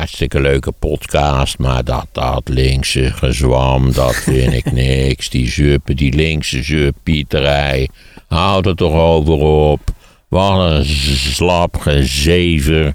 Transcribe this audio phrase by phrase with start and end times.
[0.00, 5.30] hartstikke leuke podcast, maar dat, dat linkse gezwam, dat vind ik niks.
[5.30, 7.88] Die zuppen, die linkse zuppieterij,
[8.28, 9.80] houd er toch over op.
[10.28, 12.94] Wat een slap gezever.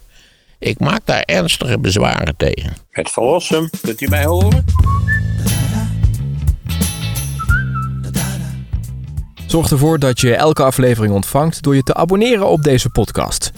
[0.59, 2.73] Ik maak daar ernstige bezwaren tegen.
[2.89, 4.65] Het verlossen, kunt u mij horen?
[9.47, 13.51] Zorg ervoor dat je elke aflevering ontvangt door je te abonneren op deze podcast.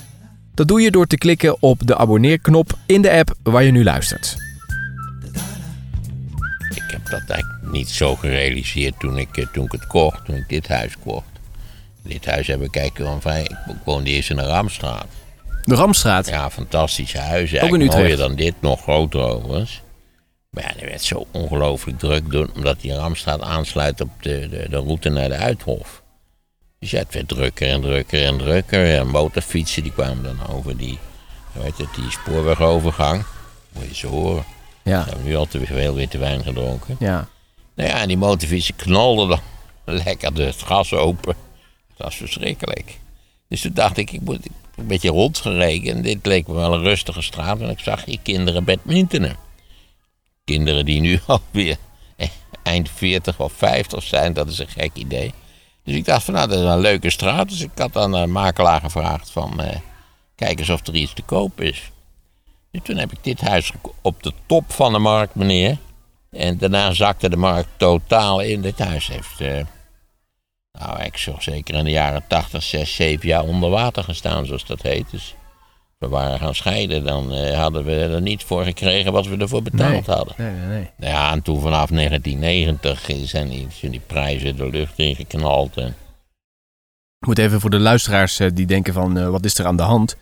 [0.57, 3.83] Dat doe je door te klikken op de abonneerknop in de app waar je nu
[3.83, 4.35] luistert.
[6.69, 10.35] Ik heb dat eigenlijk niet zo gerealiseerd toen ik, eh, toen ik het kocht, toen
[10.35, 11.25] ik dit huis kocht.
[12.03, 13.41] Dit huis heb ik kijken van vrij.
[13.41, 15.05] Ik woonde eerst in de Ramstraat.
[15.63, 16.27] De Ramstraat.
[16.27, 17.61] Ja, fantastische huizen.
[17.61, 18.29] Ook in Eigenlijk mooier Utrecht.
[18.29, 19.81] dan dit, nog groter overigens.
[20.49, 24.65] Maar ja, er werd zo ongelooflijk druk door, omdat die Ramstraat aansluit op de, de,
[24.69, 26.03] de route naar de Uithof.
[26.79, 28.95] Dus ja, het werd drukker en drukker en drukker.
[28.97, 30.99] En motorfietsen die kwamen dan over die,
[31.51, 33.23] heet het, die spoorwegovergang.
[33.71, 34.45] Moet je ze horen.
[34.83, 35.03] Ja.
[35.03, 36.95] We hebben nu al te veel witte wijn gedronken.
[36.99, 37.27] Ja.
[37.75, 39.41] Nou ja, en die motorfietsen knalden dan
[40.03, 41.35] lekker de het gas open.
[41.87, 42.99] Dat was verschrikkelijk.
[43.47, 46.01] Dus toen dacht ik, ik moet een beetje rondgereken.
[46.01, 47.61] Dit leek me wel een rustige straat.
[47.61, 49.35] En ik zag hier kinderen badmintonen.
[50.45, 51.77] Kinderen die nu alweer
[52.15, 52.27] eh,
[52.63, 55.33] eind 40 of 50 zijn, dat is een gek idee.
[55.87, 57.49] Dus ik dacht van nou, dat is een leuke straat.
[57.49, 59.79] Dus ik had aan de makelaar gevraagd van, eh,
[60.35, 61.91] kijk eens of er iets te koop is.
[62.71, 63.71] Dus toen heb ik dit huis
[64.01, 65.77] op de top van de markt, meneer.
[66.31, 68.61] En daarna zakte de markt totaal in.
[68.61, 69.65] Dit huis heeft, eh,
[70.71, 74.65] nou, ik zou zeker in de jaren 80, 6, 7 jaar onder water gestaan, zoals
[74.65, 75.11] dat heet.
[75.11, 75.35] Dus
[75.97, 79.61] we waren gaan scheiden, dan eh, hadden we er niet voor gekregen wat we ervoor
[79.63, 80.15] betaald Nee.
[80.15, 80.33] hadden.
[80.37, 80.89] Nee, nee, nee.
[80.97, 85.77] Nou ja, en toen vanaf 1990 zijn die, zijn die prijzen de lucht ingeknald.
[85.77, 85.87] En,
[87.19, 89.77] Ik moet even voor de luisteraars eh, die denken van eh, wat is er aan
[89.77, 90.15] de hand.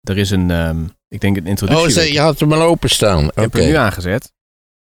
[0.00, 1.86] Er is een, ehm, ik denk een introductie.
[1.86, 3.24] oh, ze- je had hem al openstaan.
[3.24, 4.32] Ik heb hem nu aangezet.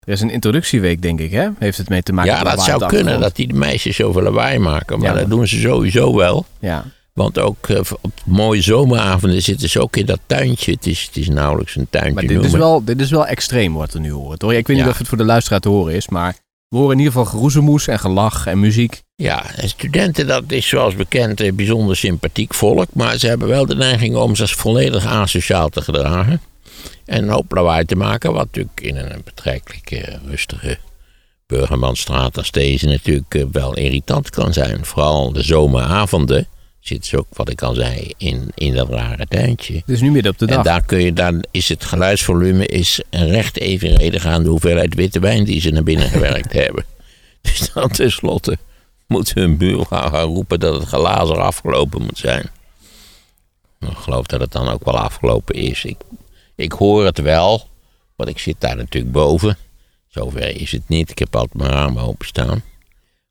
[0.05, 1.49] Er is een introductieweek, denk ik, hè?
[1.59, 3.53] Heeft het mee te maken Ja, met dat lawaai op zou kunnen, dat die de
[3.53, 4.99] meisjes zoveel lawaai maken.
[4.99, 6.45] Maar Ja, dat doen ze sowieso wel.
[6.59, 6.85] Ja.
[7.13, 10.71] Want ook eh, op mooie zomeravonden zitten ze ook in dat tuintje.
[10.71, 13.73] Het is, het is nauwelijks een tuintje Maar dit is, wel, dit is wel extreem
[13.73, 14.37] wat we nu horen.
[14.37, 14.51] Toch?
[14.51, 16.35] Ik weet niet of het voor de luisteraar te horen is, maar
[16.67, 19.01] we horen in ieder geval geroezemoes en gelach en muziek.
[19.15, 22.87] Ja, en studenten, dat is zoals bekend een bijzonder sympathiek volk.
[22.93, 26.41] Maar ze hebben wel de neiging om zich volledig asociaal te gedragen.
[27.05, 28.33] En een hoop lawaai te maken.
[28.33, 30.77] Wat natuurlijk in een betrekkelijk eh, rustige
[31.47, 34.85] Burgermanstraat als deze natuurlijk eh, wel irritant kan zijn.
[34.85, 36.47] Vooral de zomeravonden
[36.81, 39.83] zitten ze ook, wat ik al zei, in, in dat rare tuintje.
[39.85, 40.63] Is nu midden op de En dag.
[40.63, 45.43] daar kun je dan is het geluidsvolume is recht evenredig aan de hoeveelheid witte wijn
[45.43, 46.85] die ze naar binnen gewerkt hebben.
[47.41, 48.57] Dus dan tenslotte
[49.07, 52.49] moet hun buurvrouw gaan roepen dat het glazen afgelopen moet zijn.
[53.79, 55.83] Ik geloof dat het dan ook wel afgelopen is.
[55.83, 55.97] Ik,
[56.55, 57.67] ik hoor het wel,
[58.15, 59.57] want ik zit daar natuurlijk boven.
[60.07, 61.09] Zover is het niet.
[61.09, 62.63] Ik heb altijd mijn ramen openstaan.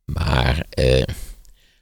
[0.04, 1.02] Maar eh,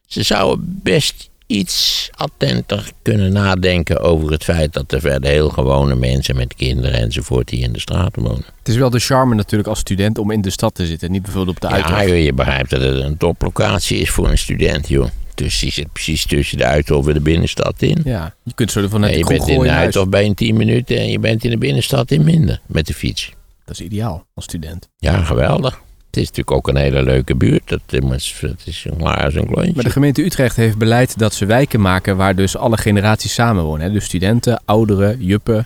[0.06, 5.94] ze zouden best iets attenter kunnen nadenken over het feit dat er verder heel gewone
[5.94, 8.44] mensen met kinderen enzovoort die in de straat wonen.
[8.59, 11.10] Het is wel de charme natuurlijk als student om in de stad te zitten.
[11.10, 12.06] Niet bijvoorbeeld op de Ja, uithof.
[12.09, 15.09] joh, je begrijpt dat het een toplocatie is voor een student, joh.
[15.34, 18.00] Dus die zit precies tussen de Uithof en de binnenstad in.
[18.04, 19.70] Ja, je kunt zo vanuit die je bent in de.
[19.70, 22.94] Uithof bij een 10 minuten en je bent in de binnenstad in minder met de
[22.94, 23.32] fiets.
[23.65, 24.88] Dat is ideaal als student.
[24.98, 25.80] Ja, geweldig.
[26.10, 27.62] Het is natuurlijk ook een hele leuke buurt.
[27.69, 27.80] Dat,
[28.12, 29.72] is- dat is een als een klontje.
[29.74, 33.86] Maar de gemeente Utrecht heeft beleid dat ze wijken maken waar dus alle generaties samenwonen.
[33.86, 33.92] Hè?
[33.92, 35.64] Dus studenten, ouderen, juppen, Ja,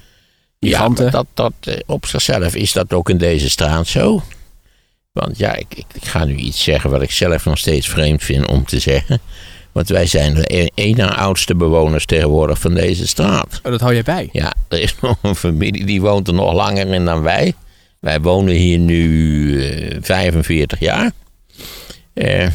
[0.59, 1.03] migranten.
[1.03, 4.23] maar dat, dat, eh, op zichzelf is dat ook in deze straat zo.
[5.13, 8.23] Want ja, ik, ik, ik ga nu iets zeggen wat ik zelf nog steeds vreemd
[8.23, 9.21] vind om te zeggen.
[9.73, 13.61] Want wij zijn de e- één na oudste bewoners tegenwoordig van deze straat.
[13.63, 14.29] Oh, dat hou jij bij.
[14.33, 17.55] Ja, er is nog een familie die woont er nog langer in dan wij.
[18.03, 21.13] Wij wonen hier nu eh, 45 jaar.
[22.13, 22.49] Eh,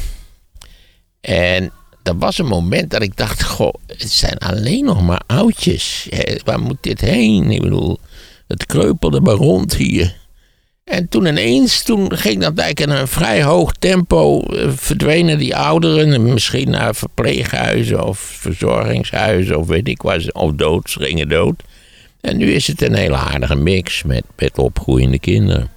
[1.22, 1.72] en
[2.04, 6.08] er was een moment dat ik dacht, goh, het zijn alleen nog maar oudjes.
[6.10, 7.52] Eh, waar moet dit heen?
[7.52, 8.00] Ik bedoel,
[8.48, 10.16] het kreupelde maar rond hier.
[10.84, 15.56] En toen ineens, toen ging dat eigenlijk in een vrij hoog tempo, eh, verdwenen die
[15.56, 21.64] ouderen misschien naar verpleeghuizen of verzorgingshuizen of weet ik ze, of dood, gingen dood.
[22.22, 25.70] En nu is het een hele aardige mix met, met opgroeiende kinderen.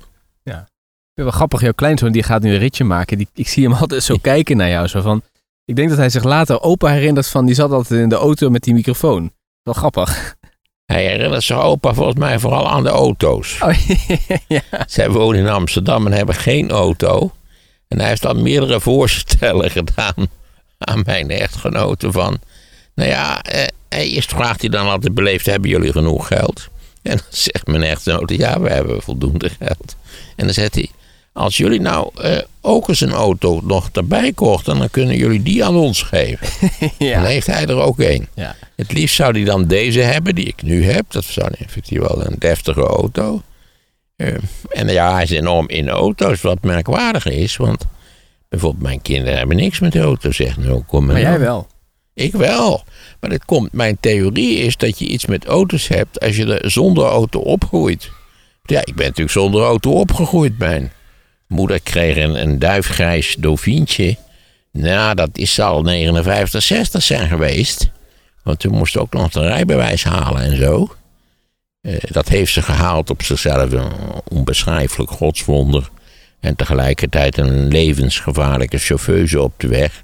[1.10, 3.18] Ik vind wel grappig, jouw kleinzoon die gaat nu een ritje maken.
[3.18, 4.86] Die, ik zie hem altijd zo kijken naar jou.
[4.86, 5.22] Zo van,
[5.64, 8.50] ik denk dat hij zich later opa herinnert van, die zat altijd in de auto
[8.50, 9.32] met die microfoon.
[9.62, 10.36] Wel grappig.
[10.84, 13.58] Hij herinnert zijn opa volgens mij vooral aan de auto's.
[13.62, 13.74] Oh,
[14.48, 14.62] ja.
[14.86, 17.32] Zij wonen in Amsterdam en hebben geen auto.
[17.88, 20.26] En hij heeft dan meerdere voorstellen gedaan
[20.78, 22.38] aan mijn echtgenote van...
[22.94, 23.66] Nou ja, eh,
[23.98, 26.68] eerst vraagt hij dan altijd beleefd, hebben jullie genoeg geld?
[27.02, 29.96] En dan zegt mijn echtgenote, ja, we hebben voldoende geld.
[30.36, 30.90] En dan zegt hij,
[31.32, 35.64] als jullie nou eh, ook eens een auto nog erbij kochten, dan kunnen jullie die
[35.64, 36.46] aan ons geven.
[36.98, 38.28] Dan heeft hij er ook één.
[38.34, 38.56] Ja.
[38.76, 41.04] Het liefst zou hij dan deze hebben, die ik nu heb.
[41.08, 43.42] Dat zou effectief wel een deftige auto.
[44.16, 44.34] Eh,
[44.68, 47.56] en ja, hij is enorm in auto's, wat merkwaardig is.
[47.56, 47.86] Want
[48.48, 50.66] bijvoorbeeld mijn kinderen hebben niks met auto's, zegt 0,0.
[50.90, 51.66] Maar jij wel.
[52.14, 52.84] Ik wel.
[53.20, 56.70] Maar dat komt, mijn theorie is dat je iets met auto's hebt als je er
[56.70, 58.10] zonder auto opgroeit.
[58.62, 60.58] Ja, ik ben natuurlijk zonder auto opgegroeid.
[60.58, 60.92] Mijn
[61.46, 64.16] moeder kreeg een, duifgrijs dovientje.
[64.72, 67.90] Nou, dat is al 59, 60 zijn geweest.
[68.42, 70.94] Want toen moest ook nog een rijbewijs halen en zo.
[71.80, 73.92] Eh, dat heeft ze gehaald op zichzelf een
[74.28, 75.90] onbeschrijfelijk godswonder.
[76.40, 80.02] En tegelijkertijd een levensgevaarlijke chauffeuse op de weg.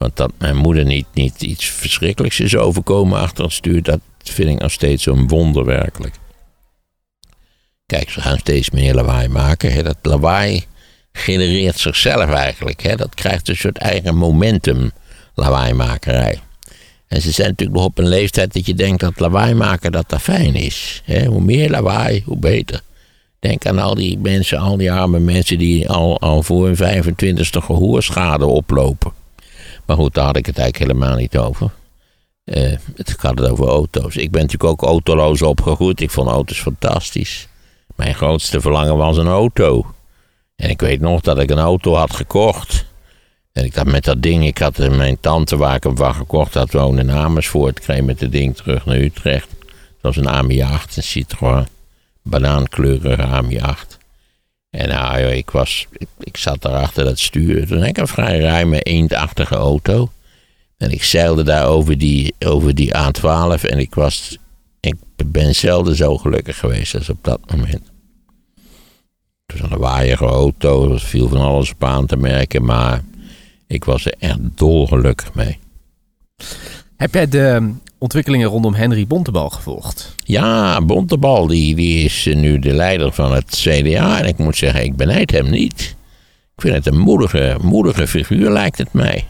[0.00, 4.48] Want dat mijn moeder niet, niet iets verschrikkelijks is overkomen achter het stuur, dat vind
[4.48, 6.14] ik nog steeds een wonder werkelijk.
[7.86, 9.72] Kijk, ze gaan steeds meer lawaai maken.
[9.72, 9.82] Hè.
[9.82, 10.64] Dat lawaai
[11.12, 12.82] genereert zichzelf eigenlijk.
[12.82, 12.96] Hè.
[12.96, 14.90] Dat krijgt een soort eigen momentum,
[15.34, 16.40] lawaaimakerij.
[17.08, 20.08] En ze zijn natuurlijk nog op een leeftijd dat je denkt dat lawaai maken dat
[20.08, 21.02] dat fijn is.
[21.04, 21.24] Hè.
[21.24, 22.80] Hoe meer lawaai, hoe beter.
[23.38, 27.64] Denk aan al die mensen, al die arme mensen die al, al voor hun 25ste
[27.64, 29.19] gehoorschade oplopen.
[29.90, 31.70] Maar goed, daar had ik het eigenlijk helemaal niet over.
[32.44, 34.16] Eh, het gaat het over auto's.
[34.16, 36.00] Ik ben natuurlijk ook autoloos opgegroeid.
[36.00, 37.48] Ik vond auto's fantastisch.
[37.96, 39.86] Mijn grootste verlangen was een auto.
[40.56, 42.84] En ik weet nog dat ik een auto had gekocht.
[43.52, 46.14] En ik dacht met dat ding, ik had eh, mijn tante waar ik hem van
[46.14, 47.78] gekocht had, woonde in Amersfoort.
[47.78, 49.48] Ik kreeg met het ding terug naar Utrecht.
[49.60, 51.66] Het was een AMI 8, een Citroën.
[52.22, 53.98] Banaankleurige AMI 8.
[54.70, 55.86] En nou, ik, was,
[56.18, 57.66] ik, zat daar achter dat stuur.
[57.66, 60.10] Toen ik een vrij ruime, eendachtige auto.
[60.76, 64.38] En ik zeilde daar over die, over die A12 en ik was...
[64.80, 64.96] Ik
[65.26, 67.90] ben zelden zo gelukkig geweest als op dat moment.
[69.46, 73.02] Het was een waaierige auto, er viel van alles op aan te merken, maar
[73.66, 75.58] ik was er echt dolgelukkig mee.
[76.96, 80.14] Heb jij de ontwikkelingen rondom Henry Bontebal gevolgd?
[80.24, 84.84] Ja, Bontebal die, die is nu de leider van het CDA en ik moet zeggen,
[84.84, 85.96] ik benijd hem niet.
[86.54, 89.26] Ik vind het een moedige, moedige figuur, lijkt het mij.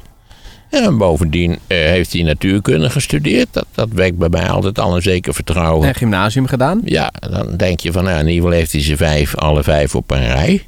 [0.70, 3.48] En bovendien eh, heeft hij natuurkunde gestudeerd.
[3.50, 5.88] Dat, dat wekt bij mij altijd al een zeker vertrouwen.
[5.88, 6.80] En gymnasium gedaan?
[6.84, 9.94] Ja, dan denk je van, nou, in ieder geval heeft hij ze vijf, alle vijf
[9.94, 10.62] op een rij.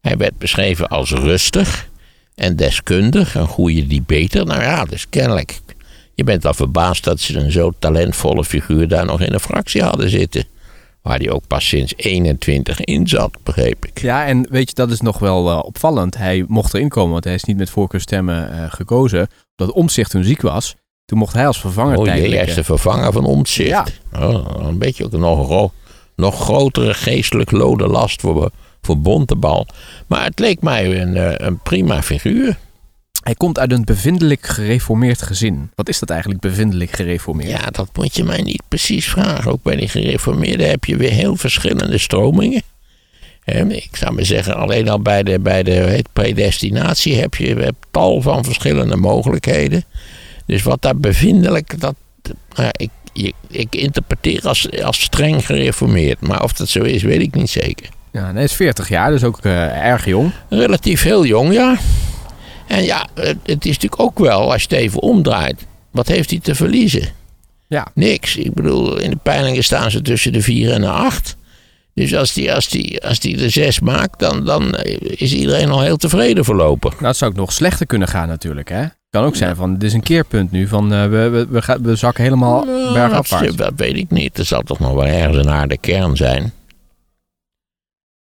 [0.00, 1.88] Hij werd beschreven als rustig
[2.34, 4.46] en deskundig, een goede debater.
[4.46, 5.60] Nou ja, dus kennelijk.
[6.14, 9.82] Je bent wel verbaasd dat ze een zo talentvolle figuur daar nog in een fractie
[9.82, 10.44] hadden zitten.
[11.02, 14.00] Waar hij ook pas sinds 21 in zat, begreep ik.
[14.00, 16.16] Ja, en weet je, dat is nog wel uh, opvallend.
[16.16, 19.28] Hij mocht erin komen, want hij is niet met voorkeurstemmen uh, gekozen.
[19.56, 20.74] Omdat Omtzigt toen ziek was.
[21.04, 22.32] Toen mocht hij als vervanger oh, tijdelijk...
[22.32, 23.68] Oh hij is de vervanger van Omtzigt.
[23.68, 23.86] Ja.
[24.20, 25.70] Oh, een beetje ook nog een
[26.16, 28.50] nog grotere geestelijk lode last voor,
[28.80, 29.66] voor Bontebal.
[30.06, 32.56] Maar het leek mij een, een prima figuur.
[33.24, 35.70] Hij komt uit een bevindelijk gereformeerd gezin.
[35.74, 37.50] Wat is dat eigenlijk, bevindelijk gereformeerd?
[37.50, 39.52] Ja, dat moet je mij niet precies vragen.
[39.52, 42.62] Ook bij die gereformeerden heb je weer heel verschillende stromingen.
[43.68, 48.20] Ik zou maar zeggen, alleen al bij de, bij de predestinatie heb je hebt tal
[48.20, 49.84] van verschillende mogelijkheden.
[50.46, 51.94] Dus wat daar bevindelijk, dat,
[52.54, 56.20] nou, ik, ik interpreteer als, als streng gereformeerd.
[56.20, 57.88] Maar of dat zo is, weet ik niet zeker.
[58.12, 60.32] Ja, hij is 40 jaar, dus ook uh, erg jong.
[60.48, 61.78] Relatief heel jong, ja.
[62.66, 66.30] En ja, het, het, is natuurlijk ook wel, als je het even omdraait, wat heeft
[66.30, 67.08] hij te verliezen?
[67.66, 67.86] Ja.
[67.94, 68.36] Niks.
[68.36, 71.36] Ik bedoel, in de peilingen staan ze tussen de 4 en de 8.
[71.94, 75.80] Dus als die, als die, als die de 6 maakt, dan, dan is iedereen al
[75.80, 76.92] heel tevreden voorlopig.
[76.92, 78.86] Nou, het zou ook nog slechter kunnen gaan natuurlijk, hè?
[79.14, 81.82] kan ook zijn van, dit is een keerpunt nu, van uh, we, we, we, gaan,
[81.82, 83.46] we zakken helemaal nou, bergafwaarts.
[83.46, 84.38] Dat, dat weet ik niet.
[84.38, 86.52] Er zal toch nog wel ergens een harde kern zijn.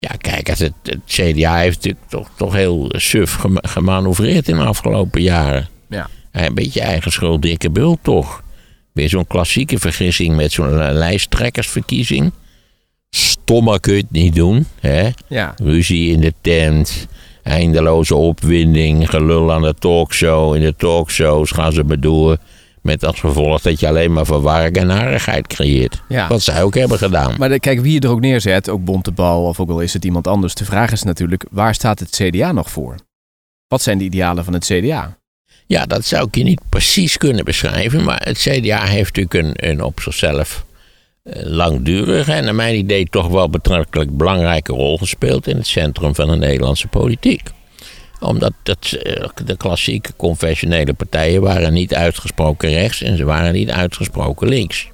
[0.09, 5.21] Ja, kijk, het, het, CDA heeft natuurlijk toch, toch heel suf gemanoeuvreerd in de afgelopen
[5.21, 5.67] jaren.
[5.89, 6.09] Ja.
[6.31, 8.43] Een beetje eigen schuld, dikke bult toch.
[8.91, 12.31] Weer zo'n klassieke vergissing met zo'n lijsttrekkersverkiezing.
[13.09, 14.67] Stommer kun je het niet doen.
[14.79, 15.09] Hè?
[15.27, 15.53] Ja.
[15.63, 17.07] Ruzie in de tent,
[17.43, 20.55] eindeloze opwinding, gelul aan de talkshow.
[20.55, 22.39] In de talkshows gaan ze bedoelen
[22.85, 26.01] met als gevolg dat je alleen maar verwarring en narigheid creëert.
[26.07, 26.27] Ja.
[26.27, 27.33] Wat zij ook hebben gedaan.
[27.37, 30.05] Maar de, kijk, wie je er ook neerzet, ook Bontebal of ook al is het
[30.05, 30.55] iemand anders.
[30.55, 32.95] De vraag is natuurlijk, waar staat het CDA nog voor?
[33.67, 35.17] Wat zijn de idealen van het CDA?
[35.65, 38.03] Ja, dat zou ik je niet precies kunnen beschrijven.
[38.03, 40.65] Maar het CDA heeft natuurlijk een, een op zichzelf
[41.23, 46.15] eh, langdurige en naar mijn idee toch wel betrekkelijk belangrijke rol gespeeld in het centrum
[46.15, 47.49] van de Nederlandse politiek
[48.19, 53.69] omdat het, eh, de klassieke confessionele partijen waren niet uitgesproken rechts en ze waren niet
[53.69, 54.87] uitgesproken links.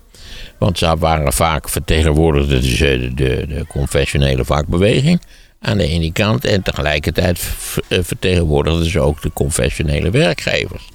[0.58, 5.22] Want ze waren vaak vertegenwoordigden de, de, de confessionele vakbeweging
[5.60, 6.46] aan de ene kant.
[6.46, 7.40] En tegelijkertijd
[7.90, 10.90] vertegenwoordigden ze ook de confessionele werkgevers.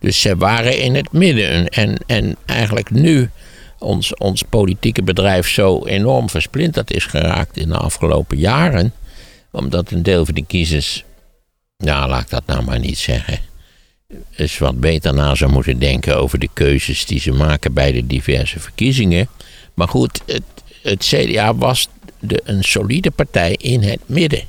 [0.00, 1.68] Dus ze waren in het midden.
[1.68, 3.30] En, en eigenlijk nu
[3.78, 8.92] ons, ons politieke bedrijf zo enorm versplinterd is geraakt in de afgelopen jaren.
[9.52, 11.04] Omdat een deel van de kiezers,
[11.76, 13.40] nou laat ik dat nou maar niet zeggen,
[14.36, 18.06] eens wat beter na zou moeten denken over de keuzes die ze maken bij de
[18.06, 19.28] diverse verkiezingen.
[19.74, 20.42] Maar goed, het,
[20.82, 21.88] het CDA was
[22.20, 24.42] de, een solide partij in het midden.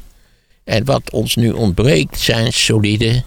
[0.63, 3.23] En wat ons nu ontbreekt zijn solide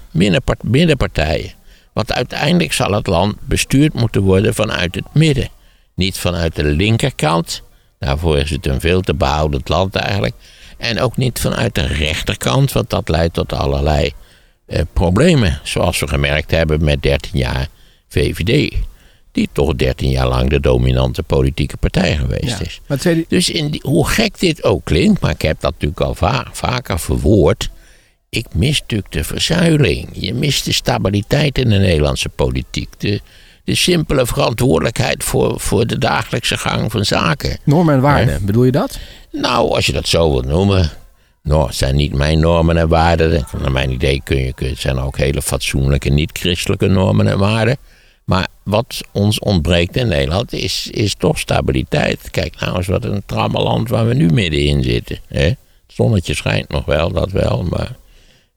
[0.62, 1.52] middenpartijen.
[1.92, 5.48] Want uiteindelijk zal het land bestuurd moeten worden vanuit het midden.
[5.94, 7.62] Niet vanuit de linkerkant.
[7.98, 10.34] Daarvoor is het een veel te behoudend land eigenlijk.
[10.80, 14.12] En ook niet vanuit de rechterkant, want dat leidt tot allerlei
[14.66, 15.60] eh, problemen.
[15.62, 17.68] Zoals we gemerkt hebben met 13 jaar
[18.08, 18.74] VVD.
[19.32, 22.80] Die toch 13 jaar lang de dominante politieke partij geweest is.
[23.28, 26.98] Dus in die, hoe gek dit ook klinkt, maar ik heb dat natuurlijk al vaker
[26.98, 27.70] verwoord.
[28.28, 30.08] Ik mis natuurlijk de verzuiling.
[30.12, 32.88] Je mist de stabiliteit in de Nederlandse politiek.
[32.98, 33.20] De,
[33.70, 37.58] de simpele verantwoordelijkheid voor, voor de dagelijkse gang van zaken.
[37.64, 38.98] Normen en waarden, bedoel je dat?
[39.32, 40.90] Nou, als je dat zo wilt noemen.
[41.42, 43.46] Nou, het zijn niet mijn normen en waarden.
[43.60, 47.76] Naar mijn idee kun je, het zijn ook hele fatsoenlijke, niet-christelijke normen en waarden.
[48.24, 52.30] Maar wat ons ontbreekt in Nederland is, is toch stabiliteit.
[52.30, 55.18] Kijk nou eens wat een trammeland waar we nu middenin zitten.
[55.28, 55.44] Hè?
[55.44, 57.96] Het zonnetje schijnt nog wel, dat wel, maar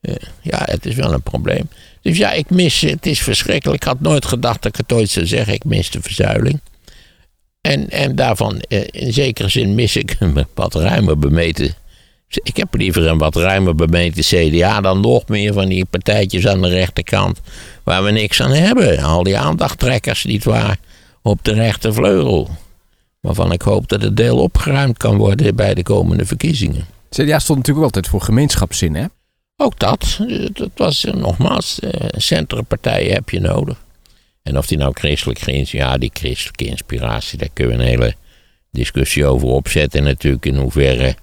[0.00, 1.68] eh, ja, het is wel een probleem.
[2.04, 3.82] Dus ja, ik mis, het is verschrikkelijk.
[3.82, 5.54] Ik had nooit gedacht dat ik het ooit zou zeggen.
[5.54, 6.60] Ik mis de verzuiling.
[7.60, 11.74] En, en daarvan, eh, in zekere zin, mis ik een wat ruimer bemeten.
[12.42, 16.62] Ik heb liever een wat ruimer bemeten CDA dan nog meer van die partijtjes aan
[16.62, 17.40] de rechterkant.
[17.82, 18.98] Waar we niks aan hebben.
[18.98, 20.78] Al die aandachttrekkers, niet waar,
[21.22, 22.50] op de rechtervleugel.
[23.20, 26.86] Waarvan ik hoop dat het deel opgeruimd kan worden bij de komende verkiezingen.
[27.10, 29.04] CDA stond natuurlijk altijd voor gemeenschapszin, hè?
[29.56, 30.18] Ook dat.
[30.52, 33.82] Dat was eh, nogmaals, eh, centrumpartijen heb je nodig.
[34.42, 38.14] En of die nou christelijk is, ja, die christelijke inspiratie, daar kunnen we een hele
[38.70, 40.02] discussie over opzetten.
[40.02, 41.16] Natuurlijk in hoeverre,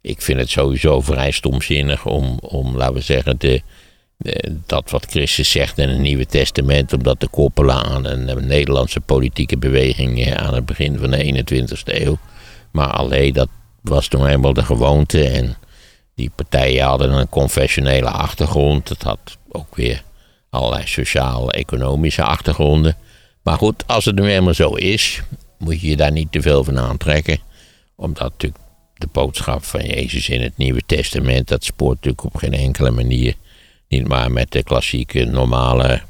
[0.00, 3.62] ik vind het sowieso vrij stomzinnig om, om laten we zeggen, de,
[4.66, 9.00] dat wat Christus zegt in het Nieuwe Testament, om dat te koppelen aan een, Nederlandse
[9.00, 12.18] politieke beweging aan het begin van de 21ste eeuw.
[12.70, 13.48] Maar alleen dat
[13.80, 15.56] was toen eenmaal de gewoonte en
[16.14, 18.88] die partijen hadden een confessionele achtergrond.
[18.88, 20.02] Het had ook weer
[20.50, 22.96] allerlei sociaal-economische achtergronden.
[23.42, 25.22] Maar goed, als het nu helemaal zo is,
[25.58, 27.38] moet je je daar niet te veel van aantrekken.
[27.96, 28.62] Omdat natuurlijk
[28.94, 33.34] de boodschap van Jezus in het Nieuwe Testament, dat spoort natuurlijk op geen enkele manier.
[33.88, 36.02] Niet maar met de klassieke, normale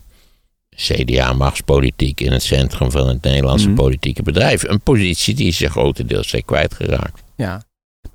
[0.76, 3.76] CDA-machtspolitiek in het centrum van het Nederlandse mhm.
[3.76, 4.62] politieke bedrijf.
[4.62, 7.22] Een positie die ze grotendeels zijn kwijtgeraakt.
[7.36, 7.62] Ja,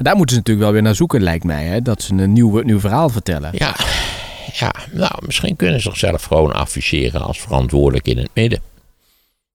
[0.03, 1.65] daar moeten ze natuurlijk wel weer naar zoeken, lijkt mij.
[1.65, 1.81] Hè?
[1.81, 3.49] Dat ze een nieuw, nieuw verhaal vertellen.
[3.53, 3.75] Ja,
[4.53, 8.61] ja, nou, misschien kunnen ze zichzelf gewoon afficheren als verantwoordelijk in het midden.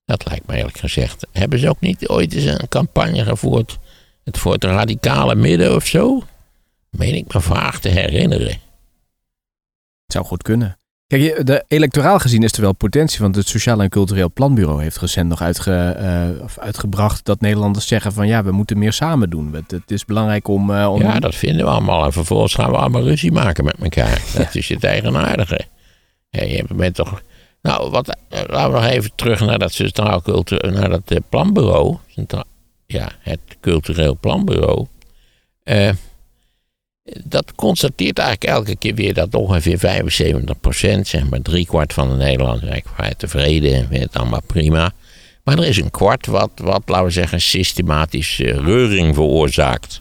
[0.04, 1.26] Dat lijkt me eerlijk gezegd.
[1.32, 3.78] Hebben ze ook niet ooit eens een campagne gevoerd
[4.24, 6.22] het voor het radicale midden of zo?
[6.90, 8.48] Meen ik me vaag te herinneren.
[10.04, 10.78] Het zou goed kunnen.
[11.18, 14.98] Kijk, de, electoraal gezien is er wel potentie, want het Sociaal en Cultureel Planbureau heeft
[14.98, 19.54] recent nog uitge, uh, uitgebracht dat Nederlanders zeggen van ja, we moeten meer samen doen.
[19.54, 21.00] Het, het is belangrijk om, uh, om...
[21.00, 22.04] Ja, dat vinden we allemaal.
[22.04, 24.22] En vervolgens gaan we allemaal ruzie maken met elkaar.
[24.36, 25.60] Dat is het eigenaardige.
[26.30, 27.22] Ja, je bent toch...
[27.62, 31.96] Nou, wat, eh, laten we nog even terug naar dat Sociaal Cultureel, naar dat planbureau.
[32.86, 34.86] Ja, het Cultureel Planbureau.
[35.62, 35.90] Eh
[37.24, 42.16] dat constateert eigenlijk elke keer weer dat ongeveer 75 procent, zeg maar driekwart van de
[42.16, 44.92] Nederlanders, eigenlijk vrij tevreden en vindt het allemaal prima.
[45.42, 50.00] Maar er is een kwart wat, wat laten we zeggen, systematisch reuring veroorzaakt.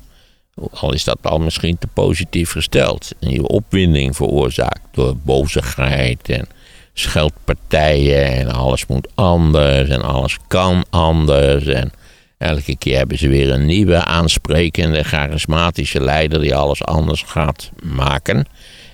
[0.72, 3.12] Al is dat al misschien te positief gesteld.
[3.20, 6.48] Een nieuwe opwinding veroorzaakt door bozigheid en
[6.94, 11.92] scheldpartijen en alles moet anders en alles kan anders en
[12.38, 18.46] Elke keer hebben ze weer een nieuwe, aansprekende, charismatische leider die alles anders gaat maken.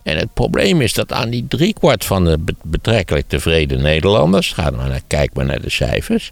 [0.04, 4.90] En het probleem is dat aan die driekwart van de betrekkelijk tevreden Nederlanders, ga maar
[4.90, 6.30] naar, kijk maar naar de cijfers,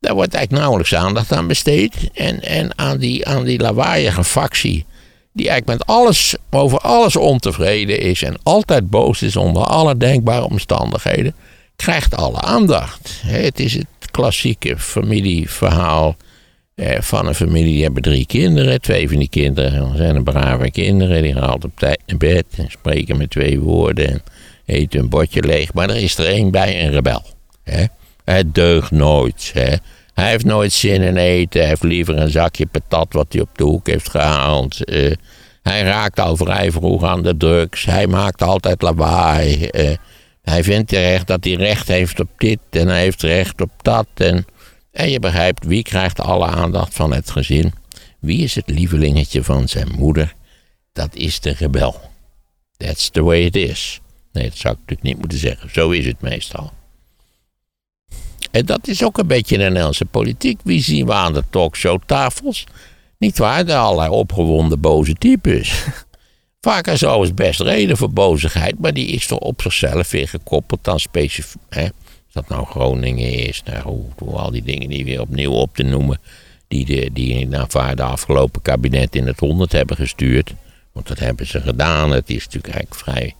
[0.00, 2.10] daar wordt eigenlijk nauwelijks aandacht aan besteed.
[2.14, 4.84] En, en aan, die, aan die lawaaiige factie,
[5.32, 10.44] die eigenlijk met alles, over alles ontevreden is en altijd boos is onder alle denkbare
[10.44, 11.34] omstandigheden,
[11.76, 13.20] krijgt alle aandacht.
[13.26, 16.16] Het is het klassieke familieverhaal
[16.98, 18.80] van een familie, die hebben drie kinderen.
[18.80, 21.22] Twee van die kinderen zijn een brave kinderen.
[21.22, 24.22] Die gaan altijd op tijd naar bed en spreken met twee woorden en
[24.66, 25.72] eten een bordje leeg.
[25.72, 27.22] Maar er is er één bij, een rebel.
[28.24, 28.50] Hè?
[28.52, 29.50] Deugt nooit.
[29.54, 29.74] Hè?
[30.14, 31.60] Hij heeft nooit zin in eten.
[31.60, 34.84] Hij heeft liever een zakje patat wat hij op de hoek heeft gehaald.
[34.84, 35.12] Eh,
[35.62, 37.84] hij raakt al vrij vroeg aan de drugs.
[37.84, 39.66] Hij maakt altijd lawaai.
[39.66, 39.90] Eh,
[40.42, 44.06] hij vindt terecht dat hij recht heeft op dit en hij heeft recht op dat.
[44.14, 44.46] En,
[44.94, 47.72] en je begrijpt, wie krijgt alle aandacht van het gezin?
[48.18, 50.34] Wie is het lievelingetje van zijn moeder?
[50.92, 52.00] Dat is de rebel.
[52.76, 54.00] That's the way it is.
[54.32, 55.70] Nee, dat zou ik natuurlijk niet moeten zeggen.
[55.72, 56.72] Zo is het meestal.
[58.50, 60.60] En dat is ook een beetje de Nederlandse politiek.
[60.64, 62.64] Wie zien we aan de talkshowtafels?
[63.18, 65.84] Niet waar, de allerlei opgewonden boze types.
[66.60, 70.88] Vaak is er best reden voor bozigheid, maar die is toch op zichzelf weer gekoppeld
[70.88, 71.60] aan specifiek.
[72.34, 75.82] Dat nou Groningen is, nou, hoe, hoe, al die dingen die weer opnieuw op te
[75.82, 76.20] noemen,
[76.68, 80.54] die, de, die naar de afgelopen kabinet in het honderd hebben gestuurd.
[80.92, 82.10] Want dat hebben ze gedaan.
[82.10, 83.34] Het is natuurlijk eigenlijk vrij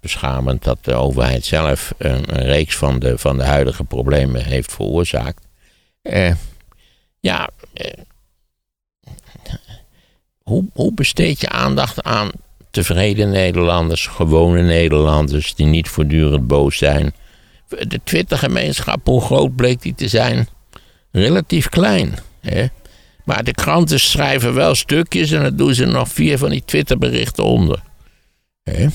[0.00, 5.46] beschamend dat de overheid zelf een, reeks van de, van de huidige problemen heeft veroorzaakt.
[6.02, 6.34] Eh,
[7.20, 7.92] ja, eh,
[10.42, 12.30] hoe, hoe besteed je aandacht aan
[12.70, 17.14] tevreden Nederlanders, gewone Nederlanders die niet voortdurend boos zijn?
[17.88, 20.48] De Twitter-gemeenschap, hoe groot bleek die te zijn?
[21.10, 22.14] Relatief klein.
[22.40, 22.66] Hè?
[23.24, 27.44] Maar de kranten schrijven wel stukjes en dan doen ze nog vier van die Twitterberichten
[27.44, 27.82] onder.
[28.62, 28.86] Hè?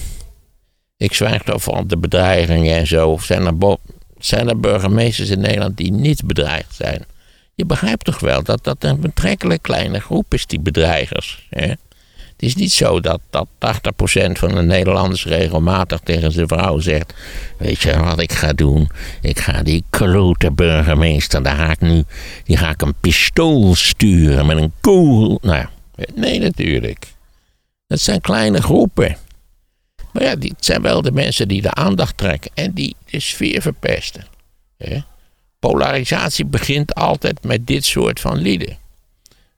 [0.98, 3.18] Ik zwijg van de bedreigingen en zo.
[3.22, 3.78] Zijn er,
[4.18, 7.06] zijn er burgemeesters in Nederland die niet bedreigd zijn?
[7.56, 11.48] Je begrijpt toch wel dat dat een betrekkelijk kleine groep is, die bedreigers.
[11.50, 11.74] Hè?
[12.40, 17.14] Het is niet zo dat, dat 80% van de Nederlanders regelmatig tegen zijn vrouw zegt:
[17.58, 18.90] Weet je wat ik ga doen?
[19.22, 22.04] Ik ga die klote burgemeester, daar ga ik nu,
[22.44, 25.40] die ga ik een pistool sturen met een kogel.
[25.42, 25.66] Nou,
[26.16, 27.06] nee, natuurlijk.
[27.88, 29.18] Dat zijn kleine groepen.
[30.14, 33.62] Maar ja, die zijn wel de mensen die de aandacht trekken en die de sfeer
[33.62, 34.26] verpesten.
[35.60, 38.78] Polarisatie begint altijd met dit soort van lieden.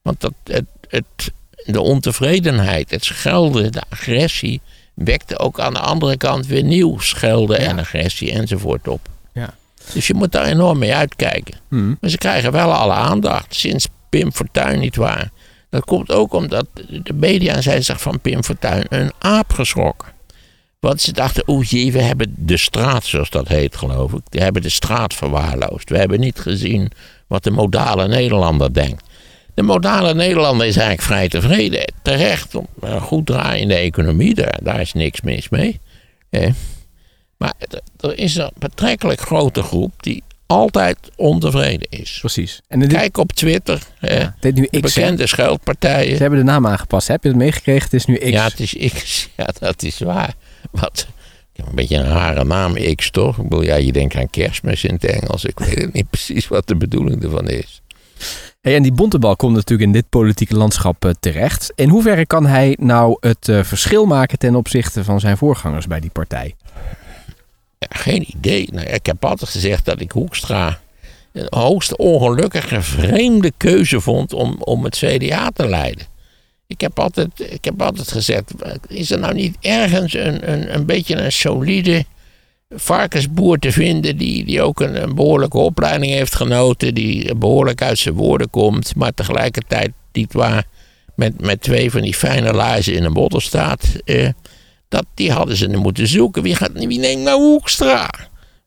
[0.02, 1.32] Want dat, het, het,
[1.66, 4.62] de ontevredenheid, het schelden, de agressie,
[4.94, 9.08] wekte ook aan de andere kant weer nieuw schelden en agressie enzovoort op.
[9.34, 9.54] Ja.
[9.94, 11.56] Dus je moet daar enorm mee uitkijken.
[11.68, 11.98] Hmm.
[12.02, 15.32] Maar ze krijgen wel alle aandacht, sinds Pim Fortuyn niet waar.
[15.70, 16.66] Dat komt ook omdat
[17.04, 20.10] de media zijn zich van Pim Fortuyn een aap geschrokken.
[20.80, 24.22] Want ze dachten, oeh jee, we hebben de straat, zoals dat heet geloof ik.
[24.30, 25.90] We hebben de straat verwaarloosd.
[25.90, 26.92] We hebben niet gezien
[27.28, 29.04] wat de modale Nederlander denkt.
[29.54, 31.94] De modale Nederlander is eigenlijk vrij tevreden.
[32.02, 35.80] Terecht, om een goed draaiende economie, daar, daar is niks mis mee.
[37.38, 37.54] Maar
[38.00, 42.18] er is een betrekkelijk grote groep die altijd ontevreden is.
[42.20, 42.62] Precies.
[42.68, 43.82] En Kijk op Twitter.
[44.00, 46.16] Ja, dit nu X, bekende scheldpartijen.
[46.16, 47.08] Ze hebben de naam aangepast.
[47.08, 47.84] Heb je het meegekregen?
[47.84, 48.30] Het is nu X.
[48.30, 49.30] Ja, het is X.
[49.38, 50.34] Ja, dat is waar.
[50.72, 51.08] Wat?
[51.56, 53.38] Een beetje een rare naam, X toch?
[53.38, 55.46] Ik bedoel, ja, je denkt aan kerstmis in het Engels.
[55.46, 57.82] Ik weet niet precies wat de bedoeling ervan is.
[58.62, 61.72] En die Bontebal komt natuurlijk in dit politieke landschap uh, terecht.
[61.76, 66.00] In hoeverre kan hij nou het uh, verschil maken ten opzichte van zijn voorgangers bij
[66.00, 66.56] die partij?
[67.80, 68.70] Geen idee.
[68.72, 70.80] Nou, ik heb altijd gezegd dat ik Hoekstra
[71.32, 76.06] een hoogst ongelukkige, vreemde keuze vond om, om het CDA te leiden.
[76.68, 78.52] Ik heb altijd, ik heb altijd gezegd,
[78.88, 82.06] is er nou niet ergens een, een, een beetje een solide
[82.76, 87.98] varkensboer te vinden die, die ook een, een behoorlijke opleiding heeft genoten, die behoorlijk uit
[87.98, 90.66] zijn woorden komt, maar tegelijkertijd niet waar
[91.16, 93.84] met, met twee van die fijne laarzen in een bottel staat.
[94.06, 94.30] Eh,
[94.90, 96.44] dat, die hadden ze moeten zoeken.
[96.44, 98.10] Wie, gaat, wie neemt nou Hoekstra?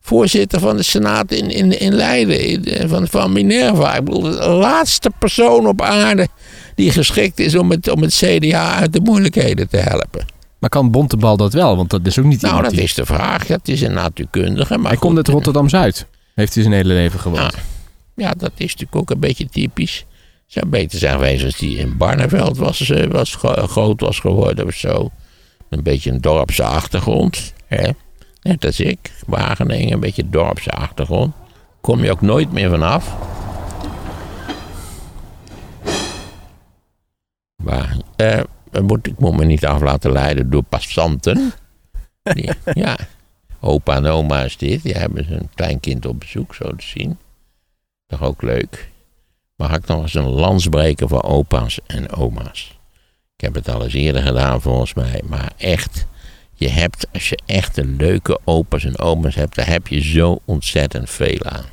[0.01, 3.95] Voorzitter van de Senaat in, in, in Leiden, van, van Minerva.
[3.95, 6.27] Ik bedoel, de laatste persoon op aarde
[6.75, 10.34] die geschikt is om het, om het CDA uit de moeilijkheden te helpen.
[10.59, 11.75] Maar kan Bontebal dat wel?
[11.75, 13.47] Want dat is ook niet Nou, dat is de vraag.
[13.47, 14.77] Het is een natuurkundige.
[14.77, 16.05] Maar hij komt uit Rotterdam-Zuid.
[16.35, 17.53] Heeft hij zijn hele leven gewoond.
[17.53, 17.59] Ja,
[18.15, 20.05] ja, dat is natuurlijk ook een beetje typisch.
[20.45, 24.73] Zou beter zijn geweest als die in Barneveld was, eh, was, groot was geworden of
[24.73, 25.11] zo.
[25.69, 27.53] Een beetje een dorpse achtergrond.
[27.65, 27.89] Hè?
[28.41, 29.11] Net als ik.
[29.25, 31.33] Wageningen, een beetje dorpse achtergrond.
[31.81, 33.15] Kom je ook nooit meer vanaf.
[37.63, 38.39] Maar uh,
[38.83, 41.53] moet, ik moet me niet af laten leiden door passanten.
[42.23, 42.49] Die,
[42.83, 42.97] ja,
[43.59, 44.83] opa en oma is dit.
[44.83, 47.17] Die hebben een kleinkind op bezoek, zo te zien.
[48.07, 48.89] Toch ook leuk.
[49.55, 52.79] Mag ik nog eens een lans breken voor opa's en oma's?
[53.35, 55.21] Ik heb het al eens eerder gedaan volgens mij.
[55.25, 56.05] Maar echt,
[56.53, 60.41] je hebt, als je echt een leuke opa's en oma's hebt, daar heb je zo
[60.45, 61.65] ontzettend veel aan.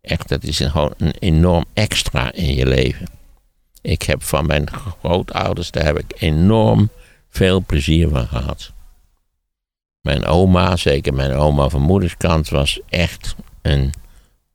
[0.00, 3.06] Echt, dat is gewoon een enorm extra in je leven.
[3.86, 6.90] Ik heb van mijn grootouders, daar heb ik enorm
[7.28, 8.72] veel plezier van gehad.
[10.00, 13.92] Mijn oma, zeker mijn oma van moederskant, was echt een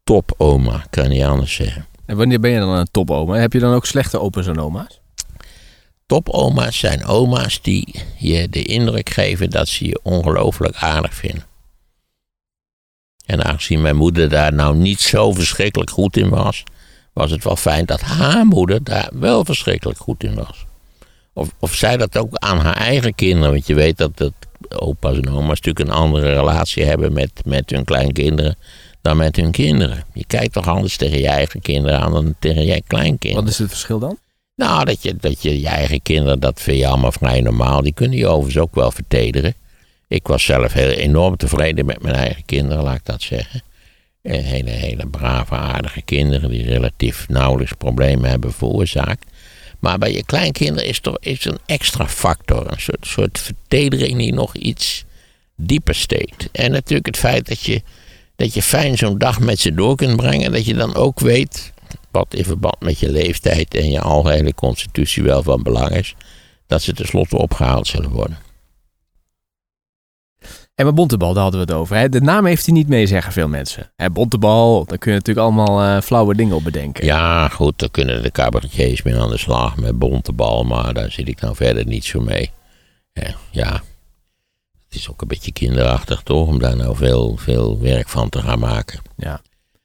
[0.03, 1.85] topoma, kan niet anders zeggen.
[2.05, 3.35] En wanneer ben je dan een topoma?
[3.35, 4.99] Heb je dan ook slechte opa's en oma's?
[6.05, 11.45] Topoma's zijn oma's die je de indruk geven dat ze je ongelooflijk aardig vinden.
[13.25, 16.63] En aangezien mijn moeder daar nou niet zo verschrikkelijk goed in was,
[17.13, 20.65] was het wel fijn dat haar moeder daar wel verschrikkelijk goed in was.
[21.33, 24.33] Of, of zij dat ook aan haar eigen kinderen, want je weet dat, dat
[24.69, 28.55] opa's en oma's natuurlijk een andere relatie hebben met, met hun kleinkinderen
[29.01, 30.03] dan met hun kinderen.
[30.13, 33.43] Je kijkt toch anders tegen je eigen kinderen aan dan tegen je kleinkinderen.
[33.43, 34.17] Wat is het verschil dan?
[34.55, 37.81] Nou, dat je, dat je je eigen kinderen, dat vind je allemaal vrij normaal.
[37.81, 39.53] Die kunnen je overigens ook wel vertederen.
[40.07, 43.61] Ik was zelf heel enorm tevreden met mijn eigen kinderen, laat ik dat zeggen.
[44.21, 49.25] En hele, hele brave, aardige kinderen die relatief nauwelijks problemen hebben veroorzaakt.
[49.79, 54.33] Maar bij je kleinkinderen is er is een extra factor, een soort, soort vertedering die
[54.33, 55.05] nog iets
[55.55, 56.49] dieper steekt.
[56.51, 57.81] En natuurlijk het feit dat je,
[58.35, 61.73] dat je fijn zo'n dag met ze door kunt brengen, dat je dan ook weet
[62.11, 66.15] wat in verband met je leeftijd en je algehele constitutie wel van belang is,
[66.67, 68.37] dat ze tenslotte opgehaald zullen worden.
[70.75, 71.95] En mijn bontebal, daar hadden we het over.
[71.95, 72.09] Hè?
[72.09, 73.91] De naam heeft hij niet mee, zeggen veel mensen.
[73.95, 77.05] Hè, bontebal, daar kun je natuurlijk allemaal eh, flauwe dingen op bedenken.
[77.05, 81.27] Ja, goed, dan kunnen de cabaretiers mee aan de slag met bontebal, maar daar zit
[81.27, 82.51] ik nou verder niet zo mee.
[83.13, 83.71] Ja, ja.
[84.87, 88.41] het is ook een beetje kinderachtig toch, om daar nou veel, veel werk van te
[88.41, 89.01] gaan maken.
[89.17, 89.41] Ja.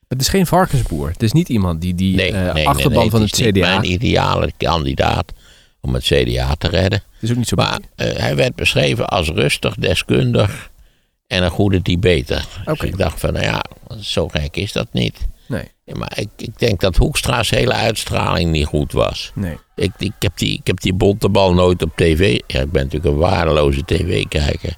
[0.08, 1.08] Het is geen varkensboer.
[1.08, 3.60] Het is niet iemand die die Nee, eh, nee, achterban nee, van het het CDA...
[3.60, 5.32] mijn ideale kandidaat
[5.80, 6.98] om het CDA te redden.
[7.12, 10.70] Het is ook niet zo Maar eh, hij werd beschreven als rustig, deskundig
[11.26, 12.46] en een goede Tibeter.
[12.60, 12.80] Oké.
[12.80, 13.64] Dus ik dacht van, nou ja,
[14.00, 15.26] zo gek is dat niet.
[15.48, 19.32] Nee, Ja, Maar ik, ik denk dat Hoekstra's hele uitstraling niet goed was.
[19.34, 19.58] nee.
[19.74, 22.40] Ik, ik, heb die, ik heb die bontebal nooit op tv.
[22.46, 24.76] Ja, ik ben natuurlijk een waardeloze tv-kijker.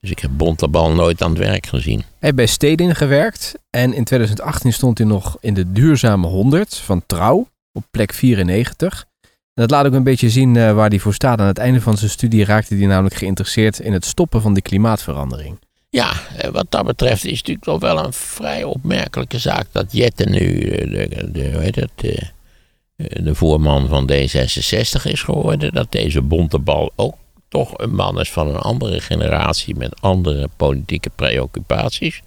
[0.00, 1.98] Dus ik heb bontebal nooit aan het werk gezien.
[1.98, 6.76] Hij heeft bij Stedin gewerkt en in 2018 stond hij nog in de duurzame 100
[6.76, 9.06] van Trouw op plek 94.
[9.22, 11.40] En dat laat ook een beetje zien eh, waar hij voor staat.
[11.40, 14.62] Aan het einde van zijn studie raakte hij namelijk geïnteresseerd in het stoppen van de
[14.62, 15.58] klimaatverandering.
[15.96, 19.92] Ja, eh, wat dat betreft is het natuurlijk toch wel een vrij opmerkelijke zaak dat
[19.92, 25.72] Jette nu eh, de, het, eh, de voorman van D66 is geworden.
[25.72, 27.14] Dat deze bontebal ook
[27.48, 32.22] toch een man is van een andere generatie met andere politieke preoccupaties.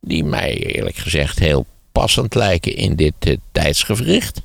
[0.00, 4.42] Die mij eerlijk gezegd heel passend lijken in dit eh, tijdsgevricht.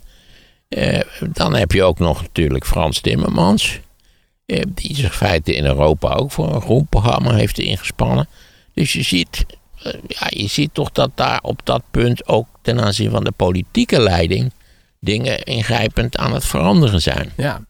[1.34, 3.80] Dan heb je ook nog natuurlijk Frans Timmermans.
[4.68, 8.28] die zich feite in Europa ook voor een groen programma heeft ingespannen.
[8.74, 9.46] Dus je ziet,
[9.84, 13.32] eh, ja, je ziet toch dat daar op dat punt ook ten aanzien van de
[13.32, 14.52] politieke leiding
[15.00, 17.32] dingen ingrijpend aan het veranderen zijn.
[17.38, 17.66] Ja.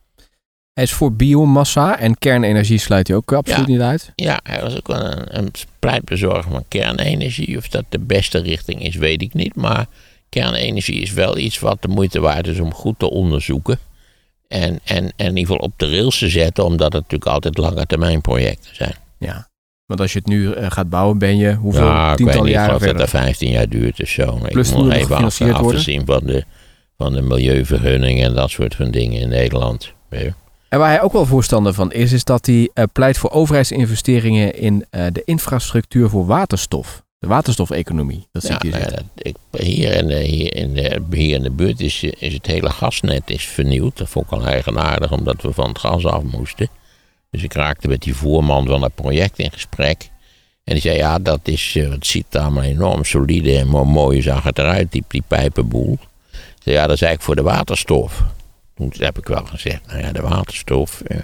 [0.74, 3.74] Hij is voor biomassa en kernenergie sluit hij ook absoluut Ja.
[3.74, 4.12] niet uit.
[4.16, 7.58] Ja, hij was ook wel een, een pleitbezorger van kernenergie.
[7.58, 9.56] Of dat de beste richting is, weet ik niet.
[9.56, 9.86] Maar
[10.30, 13.80] kernenergie is wel iets wat de moeite waard is om goed te onderzoeken.
[14.48, 17.58] En, en, en in ieder geval op de rails te zetten, omdat het natuurlijk altijd
[17.58, 18.96] lange termijn projecten zijn.
[19.18, 19.50] Ja.
[19.92, 22.42] Want als je het nu eh, gaat bouwen, ben je hoeveel ja, ik weet tientallen
[22.46, 23.20] niet, ik jaren geloof dat verder.
[23.22, 24.38] dat 15 jaar duurt of zo.
[24.38, 26.44] Maar Plus ik moet nog even af, afgezien van de,
[26.98, 29.94] van de milieuvergunning en dat soort van dingen in Nederland.
[30.10, 30.34] Weet je.
[30.70, 34.56] En waar hij ook wel voorstander van is, is dat hij eh, pleit voor overheidsinvesteringen
[34.58, 37.04] in eh, de infrastructuur voor waterstof.
[37.20, 38.28] De waterstofeconomie.
[38.32, 39.10] Dat zie Ja, ik hier nou ja, zitten.
[39.16, 42.46] dat- ik, hier, in de, hier, in de, hier in de buurt is, is het
[42.46, 43.98] hele gasnet is vernieuwd.
[43.98, 46.68] Dat vond ik al eigenaardig, omdat we van het gas af moesten.
[47.32, 50.10] Dus ik raakte met die voerman van het project in gesprek.
[50.64, 53.84] En die zei, ja, dat is, eh, het ziet er allemaal enorm solide en mo-
[53.86, 55.98] mooi zag het eruit, die, die pijpenboel.
[56.64, 58.24] Zei, ja, dat is eigenlijk voor de waterstof.
[58.76, 61.02] Toen heb ik wel gezegd, nou ja, de waterstof.
[61.02, 61.18] eh,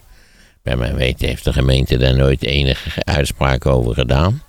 [0.64, 4.42] bij mijn weten heeft de gemeente daar nooit enige uitspraak over gedaan.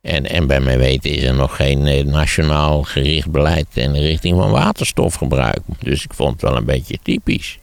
[0.00, 4.00] En, en bij mijn weten is er nog geen eh, nationaal gericht beleid in de
[4.00, 5.58] richting van waterstofgebruik.
[5.80, 7.58] Dus ik vond het wel een beetje typisch.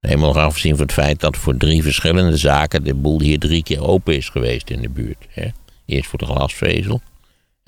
[0.00, 3.82] Helemaal afgezien van het feit dat voor drie verschillende zaken de boel hier drie keer
[3.82, 5.26] open is geweest in de buurt.
[5.28, 5.48] Hè.
[5.86, 7.00] Eerst voor de glasvezel,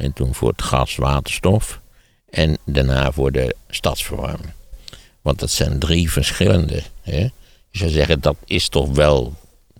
[0.00, 1.80] en toen voor het gas, waterstof
[2.28, 4.52] en daarna voor de stadsverwarming.
[5.22, 6.82] Want dat zijn drie verschillende.
[7.02, 7.20] Hè.
[7.70, 9.34] Je zou zeggen, dat is toch wel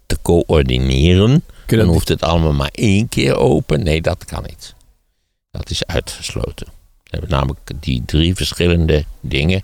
[0.07, 1.45] te coördineren.
[1.67, 3.83] Dan hoeft het allemaal maar één keer open.
[3.83, 4.75] Nee, dat kan niet.
[5.51, 6.67] Dat is uitgesloten.
[7.03, 9.63] We hebben namelijk die drie verschillende dingen.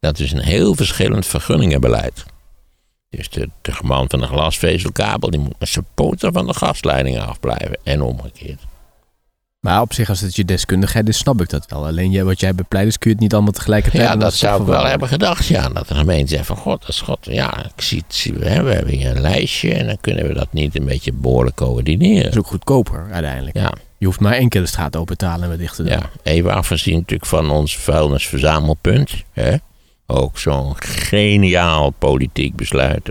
[0.00, 2.24] Dat is een heel verschillend vergunningenbeleid.
[3.10, 7.26] Dus de, de man van de glasvezelkabel die moet met zijn poten van de gasleidingen
[7.26, 7.78] afblijven.
[7.82, 8.60] En omgekeerd.
[9.60, 11.86] Maar op zich, als het je deskundigheid is, snap ik dat wel.
[11.86, 14.60] Alleen jij, wat jij bepleit is, kun je het niet allemaal tegelijkertijd Ja, dat zou
[14.60, 15.46] ik wel hebben gedacht.
[15.46, 17.18] Ja, dat de gemeente zegt van god, dat is god.
[17.22, 19.74] Ja, ik zie het, we, hebben, we hebben hier een lijstje.
[19.74, 22.22] En dan kunnen we dat niet een beetje behoorlijk coördineren.
[22.22, 23.56] Dat is ook goedkoper uiteindelijk.
[23.56, 25.82] Ja, Je hoeft maar één keer de straat open te halen en weer dicht te
[25.82, 25.92] doen.
[25.92, 29.12] Ja, even afgezien natuurlijk van ons vuilnisverzamelpunt.
[29.32, 29.56] Hè?
[30.06, 33.08] Ook zo'n geniaal politiek besluit.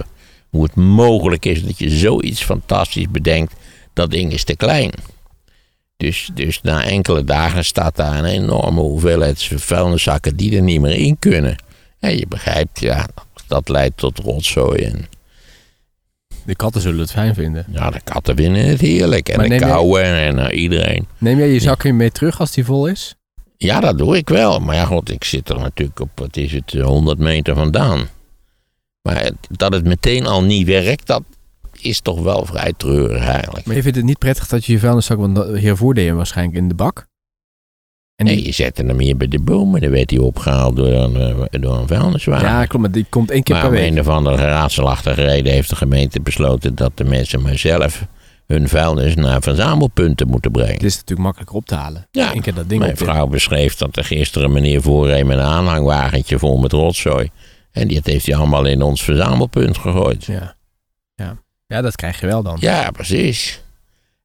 [0.50, 3.54] Hoe het mogelijk is dat je zoiets fantastisch bedenkt.
[3.94, 4.92] Dat ding is te klein.
[5.98, 10.96] Dus, dus na enkele dagen staat daar een enorme hoeveelheid vuilniszakken die er niet meer
[10.96, 11.56] in kunnen.
[12.00, 13.08] Ja, je begrijpt, ja,
[13.48, 14.84] dat leidt tot rotzooi.
[14.84, 15.06] En,
[16.46, 17.66] De katten zullen het fijn vinden.
[17.72, 19.30] ja, de katten vinden het heerlijk.
[19.30, 21.08] En Maar de kauwen en eh, iedereen.
[21.18, 23.16] Neem jij je zakje mee terug als die vol is?
[23.58, 24.60] Ja, dat doe ik wel.
[24.60, 28.08] Maar ja, god, ik zit er natuurlijk op, wat is het, eh, 100 meter vandaan.
[29.02, 31.24] Maar het- dat het meteen al niet werkt, dat
[31.80, 33.66] is toch wel vrij treurig eigenlijk.
[33.66, 36.18] Maar je vindt het niet prettig dat je je vuilniszak, want hiervoor deed je hem
[36.18, 37.08] waarschijnlijk in de bak.
[38.16, 41.16] En Nee, je zet hem hier bij de bomen, dan werd hij opgehaald door een,
[41.16, 42.48] eh, door een vuilniswagen.
[42.48, 43.92] ja, klopt, maar die komt één keer maar per om week.
[43.92, 48.06] een of andere raadselachtige reden heeft de gemeente besloten dat de mensen maar zelf
[48.48, 50.74] hun vuilnis naar verzamelpunten moeten brengen.
[50.74, 52.08] Het is natuurlijk makkelijker op te halen.
[52.12, 56.40] Ja, dat ding Mijn vrouw beschreef dat er gisteren een meneer voorreed met een aanhangwagentje
[56.40, 57.30] vol met rotzooi.
[57.72, 60.26] En die heeft hij allemaal in ons verzamelpunt gegooid.
[60.26, 60.56] Ja.
[61.16, 61.38] Ja.
[61.68, 62.58] ja, dat krijg je wel dan.
[62.60, 63.64] Ja, precies.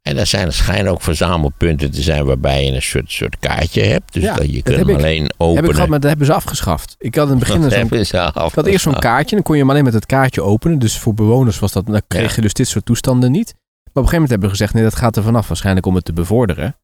[0.02, 3.82] En er zijn er schijnen ook verzamelpunten te zijn waarbij je een soort, soort kaartje
[3.82, 4.12] hebt.
[4.12, 5.02] Dus Ja, dat je kunt heb hem ik.
[5.02, 5.64] alleen Heb openen.
[5.64, 6.94] ik gehad, maar dat hebben ze afgeschaft.
[6.98, 8.48] Ik had in het begin Dat zo'n hebben ze af.
[8.48, 10.78] Ik had eerst zo'n kaartje, dan kon je hem alleen met het kaartje openen.
[10.78, 12.32] Dus voor bewoners was dat, dan kreeg Ja.
[12.34, 13.54] je dus dit soort toestanden niet.
[13.90, 15.48] Op een gegeven moment hebben we gezegd, nee, dat gaat er vanaf.
[15.48, 16.76] Waarschijnlijk om het te bevorderen.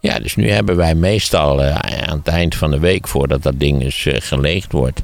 [0.00, 3.60] Ja, dus nu hebben wij meestal eh, aan het eind van de week, voordat dat
[3.60, 5.02] ding dus geleegd wordt,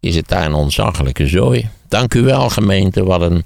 [0.00, 1.68] is het daar een ontzaglijke zooi.
[1.88, 3.04] Dank u wel, gemeente.
[3.04, 3.44] Wat een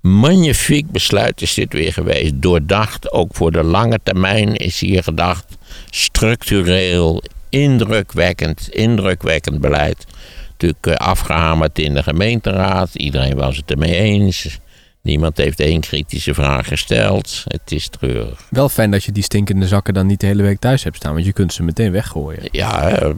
[0.00, 2.32] magnifiek besluit is dit weer geweest.
[2.34, 5.56] Doordacht, ook voor de lange termijn is hier gedacht.
[5.90, 10.06] Structureel, indrukwekkend, indrukwekkend beleid.
[10.50, 12.94] Natuurlijk eh, afgehamerd in de gemeenteraad.
[12.94, 14.58] Iedereen was het ermee eens.
[15.02, 17.44] Niemand heeft één kritische vraag gesteld.
[17.46, 18.46] Het is treurig.
[18.50, 21.12] Wel fijn dat je die stinkende zakken dan niet de hele week thuis hebt staan.
[21.12, 22.48] Want je kunt ze meteen weggooien.
[22.50, 23.12] Ja,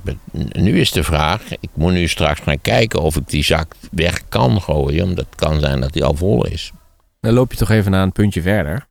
[0.53, 1.43] nu is de vraag.
[1.61, 5.05] Ik moet nu straks gaan kijken of ik die zak weg kan gooien.
[5.05, 6.73] Omdat het kan zijn dat die al vol is.
[7.21, 8.87] Dan loop je toch even naar een puntje verder.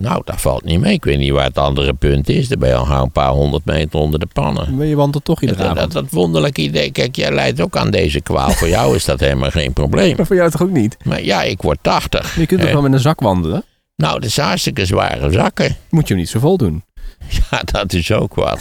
[0.00, 0.92] Nou, dat valt niet mee.
[0.92, 2.48] Ik weet niet waar het andere punt is.
[2.48, 4.76] Dan ben je al een paar honderd meter onder de pannen.
[4.76, 6.90] Maar je wandelt toch iedere Dat, dat, dat wonderlijke idee.
[6.90, 8.50] Kijk, jij leidt ook aan deze kwaal.
[8.50, 10.14] Voor jou is dat helemaal geen probleem.
[10.16, 10.96] Maar voor jou toch ook niet?
[11.04, 12.36] Maar ja, ik word 80.
[12.36, 13.64] Je kunt toch wel met een zak wandelen?
[13.96, 15.76] Nou, dat is hartstikke zware zakken.
[15.90, 16.84] Moet je hem niet zo vol doen.
[17.50, 18.60] Ja, dat is ook wat.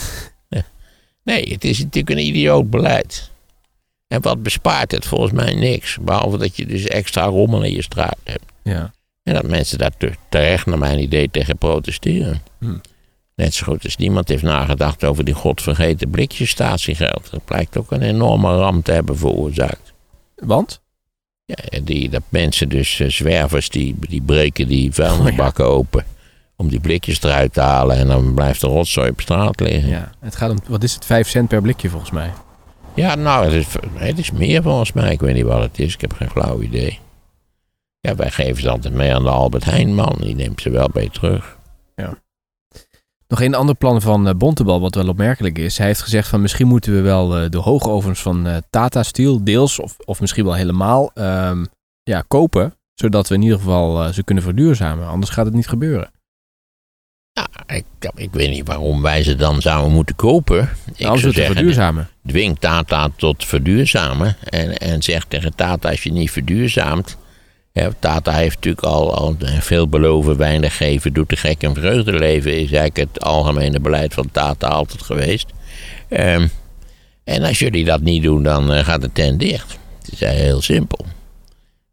[1.23, 3.31] Nee, het is natuurlijk een idioot beleid.
[4.07, 5.97] En wat bespaart het volgens mij niks.
[6.01, 8.43] Behalve dat je dus extra rommel in je straat hebt.
[8.63, 8.93] Ja.
[9.25, 12.41] En dat mensen daar te- terecht, naar mijn idee, tegen protesteren.
[12.59, 12.81] Hmm.
[13.35, 17.31] Net zo goed als niemand heeft nagedacht over die godvergeten blikjes statiegeld.
[17.31, 19.93] Dat blijkt ook een enorme ramp te hebben veroorzaakt.
[20.35, 20.81] Want?
[21.45, 26.05] Ja, die, dat mensen dus, eh, zwervers, die, die breken die vuilnisbakken open.
[26.55, 27.95] Om die blikjes eruit te halen.
[27.97, 29.89] En dan blijft de rotzooi op straat liggen.
[29.89, 30.11] Ja.
[30.19, 32.31] Het gaat om, wat is het, 5 cent per blikje volgens mij.
[32.95, 35.11] Ja, nou, het is, het is meer volgens mij.
[35.11, 35.93] Ik weet niet wat het is.
[35.93, 36.99] Ik heb geen flauw idee.
[38.05, 40.15] Ja, wij geven ze altijd mee aan de Albert Heijnman.
[40.19, 41.57] Die neemt ze wel bij terug.
[43.27, 45.77] Nog een ander plan van eh, Bontebal, wat wel opmerkelijk is.
[45.77, 49.43] Hij heeft gezegd van misschien moeten we wel eh, de hoogovens van eh, Tata Steel
[49.43, 51.65] deels of, of misschien wel helemaal ehm,
[52.03, 52.75] ja, kopen.
[52.93, 55.07] Zodat we in ieder geval ze kunnen verduurzamen.
[55.07, 56.11] Anders gaat het niet gebeuren.
[57.31, 60.69] Ja, ik, ik weet niet waarom wij ze dan zouden moeten kopen.
[60.93, 62.09] Ik Nou, te zeggen, verduurzamen.
[62.27, 64.35] dwing Tata tot verduurzamen.
[64.43, 67.17] En, en zeg tegen Tata, als je niet verduurzaamt...
[67.99, 72.51] Tata heeft natuurlijk al, veel beloven, weinig geven, doet de gek een vreugdeleven...
[72.51, 75.47] is eigenlijk het algemene beleid van Tata altijd geweest.
[76.07, 76.47] Ehm,
[77.23, 79.77] en als jullie dat niet doen, dan eh, gaat het tent dicht.
[80.01, 81.05] Het is heel simpel.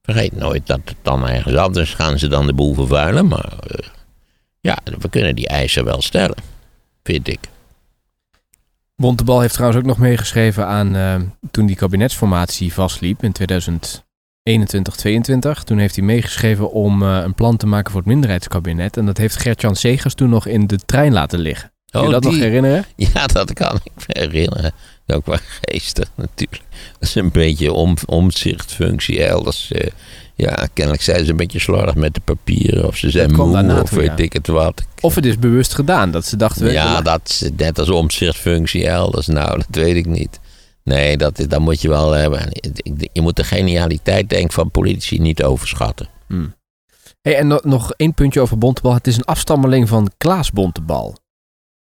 [0.02, 3.26] Vergeet nooit dat het dan ergens anders gaan ze dan de boel vervuilen.
[3.26, 3.88] Maar eh,
[4.60, 6.36] ja, we kunnen die eisen wel stellen,
[7.02, 7.40] vind ik.
[8.96, 13.32] Bontebal heeft trouwens ook nog meegeschreven aan eh, toen die kabinetsformatie vastliep in
[14.52, 15.62] 2021, 22.
[15.64, 18.96] Toen heeft hij meegeschreven om eh, een plan te maken voor het minderheidskabinet.
[18.96, 21.70] En dat heeft Gert-Jan Segers toen nog in de trein laten liggen.
[21.90, 22.84] Kun je Oh, dat nog die- herinneren?
[23.14, 24.72] Ja, dat kan ik me herinneren.
[25.06, 26.62] Ook wel geestig natuurlijk.
[26.98, 29.70] Dat is een beetje om, omzichtfunctie elders.
[29.72, 29.90] eh,
[30.34, 32.86] ja, kennelijk zijn ze een beetje slordig met de papieren.
[32.86, 34.24] Of ze zijn moe, of toe, weet ja.
[34.24, 34.82] ik het wat.
[35.00, 36.72] Of het is bewust gedaan, dat ze dachten...
[36.72, 39.26] Ja, dat is net als omzichtfunctie elders.
[39.26, 40.40] Nou, dat weet ik niet.
[40.84, 42.48] Nee, dat, dat moet je wel hebben.
[43.12, 46.08] Je moet de genialiteit, denk ik, van politici niet overschatten.
[47.22, 48.94] Hey, en nog, één puntje over Bontebal.
[48.94, 51.16] Het is een afstammeling van Klaas Bontebal.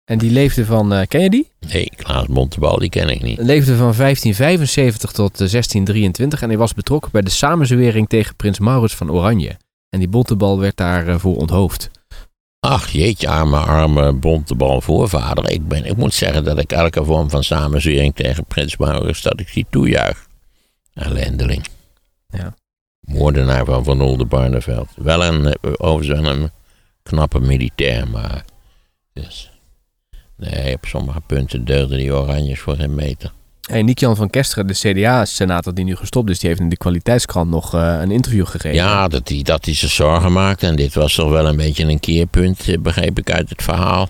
[0.04, 1.52] En die leefde van, eh, ken je die?
[1.60, 3.38] Nee, Klaas Montebal, die ken ik niet.
[3.38, 8.60] Leefde van 1575 tot eh, 1623 en hij was betrokken bij de samenzwering tegen prins
[8.60, 9.58] Maurits van Oranje.
[9.90, 11.90] En die Bontebal werd daarvoor voor onthoofd.
[12.60, 15.50] Ach jeetje, arme, arme bontebal voorvader.
[15.50, 19.39] Ik, ben, ik moet zeggen dat ik elke vorm van samenzwering tegen Prins Maurits, dat
[19.39, 20.28] ik die toejuich.
[20.93, 21.67] Ellendeling.
[22.30, 22.56] Ja.
[23.00, 24.89] Moordenaar van Van Oldenbarneveld.
[24.96, 26.52] Wel een, eh, overigens wel een
[27.04, 28.46] knappe militair, maar...
[29.13, 29.52] Dus,
[30.36, 33.32] nee, op sommige punten deugden die oranjes voor geen meter.
[33.67, 37.49] Hey, Niek-Jan van Kesteren, de CDA-senator die nu gestopt is, die heeft in de kwaliteitskrant
[37.49, 38.73] nog eh, een interview gegeven.
[38.73, 40.63] Ja, dat hij, dat zich zorgen maakt.
[40.63, 44.10] En dit was toch wel een beetje een keerpunt, eh, begreep ik uit het verhaal.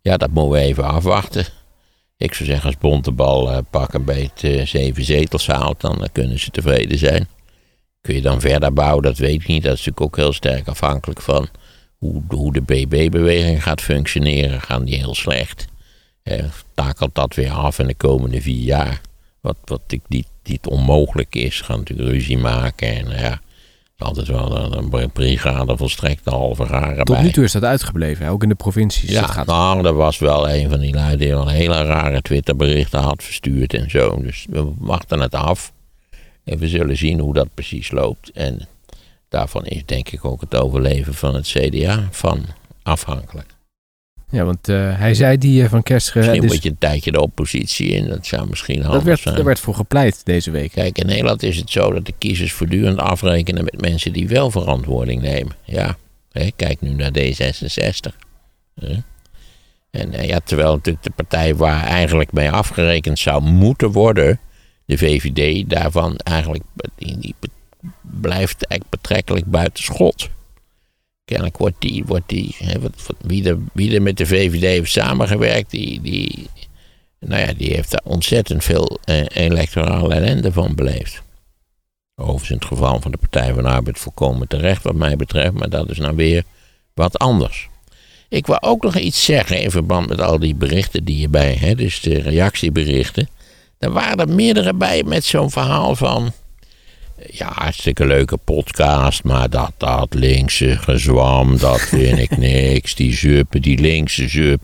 [0.00, 1.44] Ja, dat moeten we even afwachten.
[2.16, 6.38] Ik zou zeggen, als Bontebal uh, pak een beetje zeven zetels haalt, dan eh, kunnen
[6.38, 7.28] ze tevreden zijn.
[8.00, 9.62] Kun je dan verder bouwen, dat weet ik niet.
[9.62, 11.48] Dat is natuurlijk ook heel sterk afhankelijk van
[11.98, 14.60] hoe, hoe de BB-beweging gaat functioneren.
[14.60, 15.66] Gaan die heel slecht?
[16.28, 19.00] Eh, takelt dat weer af in de komende vier jaar?
[19.40, 21.60] Wat, wat ik niet, niet onmogelijk is.
[21.60, 23.40] Gaan natuurlijk ruzie maken en ja...
[23.98, 28.24] Altijd wel een, een brigade volstrekt de halve garen Tot nu toe is dat uitgebleven,
[28.24, 28.30] hè?
[28.30, 29.10] ook in de provincies.
[29.10, 29.46] Ja, Dat gaat...
[29.46, 33.74] nou, er was wel een van die lui die al hele rare Twitterberichten had verstuurd
[33.74, 34.22] en zo.
[34.22, 35.72] Dus we wachten het af.
[36.44, 38.30] En we zullen zien hoe dat precies loopt.
[38.30, 38.68] En
[39.28, 42.44] daarvan is denk ik ook het overleven van het CDA van
[42.82, 43.56] afhankelijk.
[44.30, 46.22] Ja, want eh, hij zei die eh, van Kesteren...
[46.22, 48.08] Misschien dus- moet je een tijdje de oppositie in.
[48.08, 49.34] Dat zou misschien handig dat werd, zijn.
[49.34, 50.72] daar werd voor gepleit deze week.
[50.72, 54.50] Kijk, in Nederland is het zo dat de kiezers voortdurend afrekenen met mensen die wel
[54.50, 55.52] verantwoording nemen.
[55.64, 55.96] Ja,
[56.32, 58.16] hè, kijk nu naar D66.
[58.80, 58.96] Hè.
[59.90, 64.40] En eh, ja, terwijl natuurlijk de partij waar eigenlijk mee afgerekend zou moeten worden,
[64.84, 66.64] de VVD, daarvan eigenlijk
[66.96, 67.34] die,
[68.02, 70.28] blijft eigenlijk betrekkelijk buiten schot.
[71.28, 74.92] Kennelijk wordt die, wordt die hè, wat, wie, er, wie er met de VVD heeft
[74.92, 76.48] samengewerkt, die, die,
[77.20, 81.22] nou ja, die heeft daar ontzettend veel eh, electorale ellende van beleefd.
[82.14, 85.52] Overigens in het geval van de Partij van de Arbeid volkomen terecht wat mij betreft,
[85.52, 86.42] maar dat is nou weer
[86.94, 87.68] wat anders.
[88.28, 91.74] Ik wil ook nog iets zeggen in verband met al die berichten die hierbij, hè,
[91.74, 93.28] dus de reactieberichten.
[93.78, 96.32] Er waren er meerdere bij met zo'n verhaal van,
[97.26, 102.94] ja, hartstikke leuke podcast, maar dat, dat linkse gezwam, dat vind ik niks.
[102.94, 104.58] Die zuppen, die linkse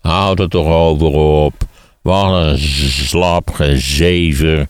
[0.00, 1.54] houd er toch over op.
[2.02, 4.68] Wat een slap gezever.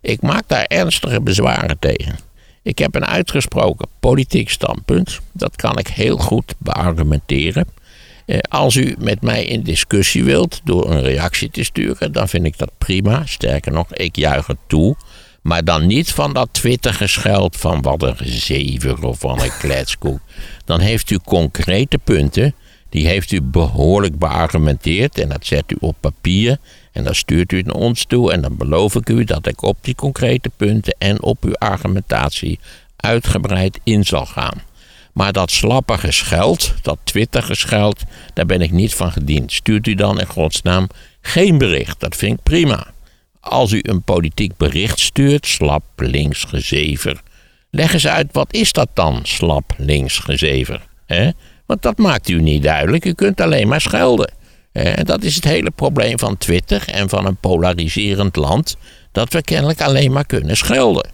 [0.00, 2.18] Ik maak daar ernstige bezwaren tegen.
[2.62, 5.20] Ik heb een uitgesproken politiek standpunt.
[5.32, 7.66] Dat kan ik heel goed beargumenteren.
[8.26, 12.44] Eh, Als u met mij in discussie wilt door een reactie te sturen, dan vind
[12.44, 13.26] ik dat prima.
[13.26, 14.96] Sterker nog, ik juich het toe.
[15.42, 20.20] Maar dan niet van dat Twitter-gescheld van wat een gezever of van een kletskoek.
[20.64, 22.54] Dan heeft u concrete punten.
[22.88, 26.58] Die heeft u behoorlijk beargumenteerd en dat zet u op papier.
[26.92, 29.62] En dan stuurt u het naar ons toe en dan beloof ik u dat ik
[29.62, 32.58] op die concrete punten en op uw argumentatie
[32.96, 34.62] uitgebreid in zal gaan.
[35.12, 38.02] Maar dat slappe gescheld, dat Twitter-gescheld,
[38.34, 39.52] daar ben ik niet van gediend.
[39.52, 40.86] Stuurt u dan in godsnaam
[41.20, 42.86] geen bericht, dat vind ik prima.
[43.40, 47.22] Als u een politiek bericht stuurt, slap links gezever.
[47.70, 50.88] Leg eens uit, wat is dat dan, slap links gezever?
[51.66, 54.32] Want dat maakt u niet duidelijk, u kunt alleen maar schelden.
[54.72, 58.76] En dat is het hele probleem van Twitter en van een polariserend land,
[59.12, 61.10] dat we kennelijk alleen maar kunnen schelden.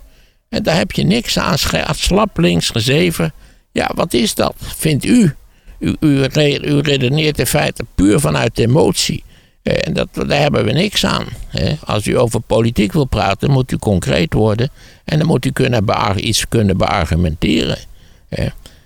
[0.48, 1.58] En daar heb je niks aan,
[1.94, 3.32] slap links gezeven.
[3.72, 5.34] Ja, wat is dat, vindt u?
[5.78, 6.28] U, u,
[6.62, 9.24] u redeneert in feite puur vanuit emotie.
[9.66, 11.26] En dat, daar hebben we niks aan.
[11.84, 14.70] Als u over politiek wil praten, moet u concreet worden.
[15.04, 15.84] En dan moet u kunnen
[16.16, 17.78] iets kunnen beargumenteren.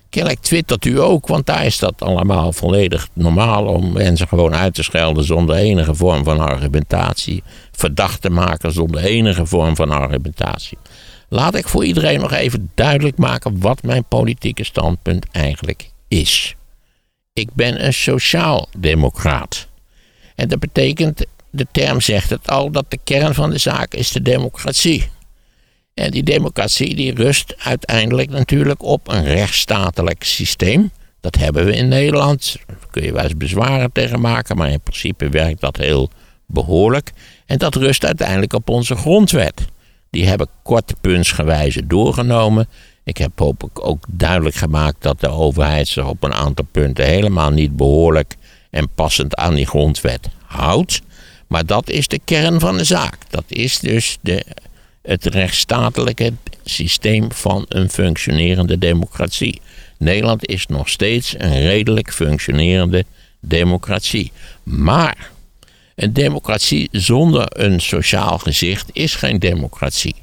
[0.08, 4.74] Kennelijk twittert u ook, want daar is dat allemaal volledig normaal om mensen gewoon uit
[4.74, 7.42] te schelden zonder enige vorm van argumentatie.
[7.72, 10.78] Verdacht te maken zonder enige vorm van argumentatie.
[11.28, 16.54] Laat ik voor iedereen nog even duidelijk maken wat mijn politieke standpunt eigenlijk is.
[17.32, 19.68] Ik ben een sociaal-democraat.
[20.40, 24.10] En dat betekent, de term zegt het al, dat de kern van de zaak is
[24.10, 25.08] de democratie.
[25.94, 30.90] En die democratie die rust uiteindelijk natuurlijk op een rechtsstatelijk systeem.
[31.20, 32.56] Dat hebben we in Nederland.
[32.66, 36.10] Daar kun je wel eens bezwaren tegen maken, maar in principe werkt dat heel
[36.46, 37.12] behoorlijk.
[37.46, 39.64] En dat rust uiteindelijk op onze grondwet.
[40.10, 42.68] Die hebben korte puntsgewijze doorgenomen.
[43.04, 47.04] Ik heb hoop ik ook duidelijk gemaakt dat de overheid zich op een aantal punten
[47.04, 48.36] helemaal niet behoorlijk
[48.70, 51.00] en passend aan die grondwet houdt.
[51.46, 53.16] Maar dat is de kern van de zaak.
[53.30, 54.44] Dat is dus de,
[55.02, 56.32] het rechtsstatelijke
[56.64, 59.60] systeem van een functionerende democratie.
[59.98, 63.04] Nederland is nog steeds een redelijk functionerende
[63.40, 64.32] democratie.
[64.62, 65.30] Maar
[65.94, 70.14] een democratie zonder een sociaal gezicht is geen democratie.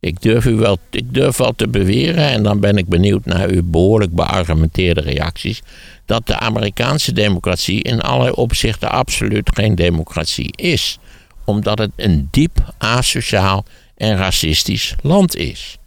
[0.00, 3.48] Ik durf, u wel, ik durf wel te beweren, en dan ben ik benieuwd naar
[3.48, 5.62] uw behoorlijk beargumenteerde reacties,
[6.06, 10.98] dat de Amerikaanse democratie in allerlei opzichten absoluut geen democratie is.
[11.44, 13.64] Omdat het een diep asociaal
[13.96, 15.78] en racistisch land is.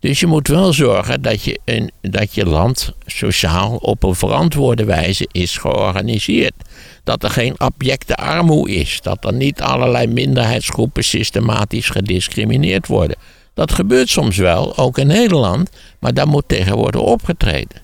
[0.00, 4.84] Dus je moet wel zorgen dat je, een, dat je land sociaal op een verantwoorde
[4.84, 6.54] wijze is georganiseerd.
[7.04, 9.00] Dat er geen abjecte armoede is.
[9.02, 13.16] Dat er niet allerlei minderheidsgroepen systematisch gediscrimineerd worden.
[13.56, 17.80] Dat gebeurt soms wel, ook in Nederland, maar daar moet tegen worden opgetreden.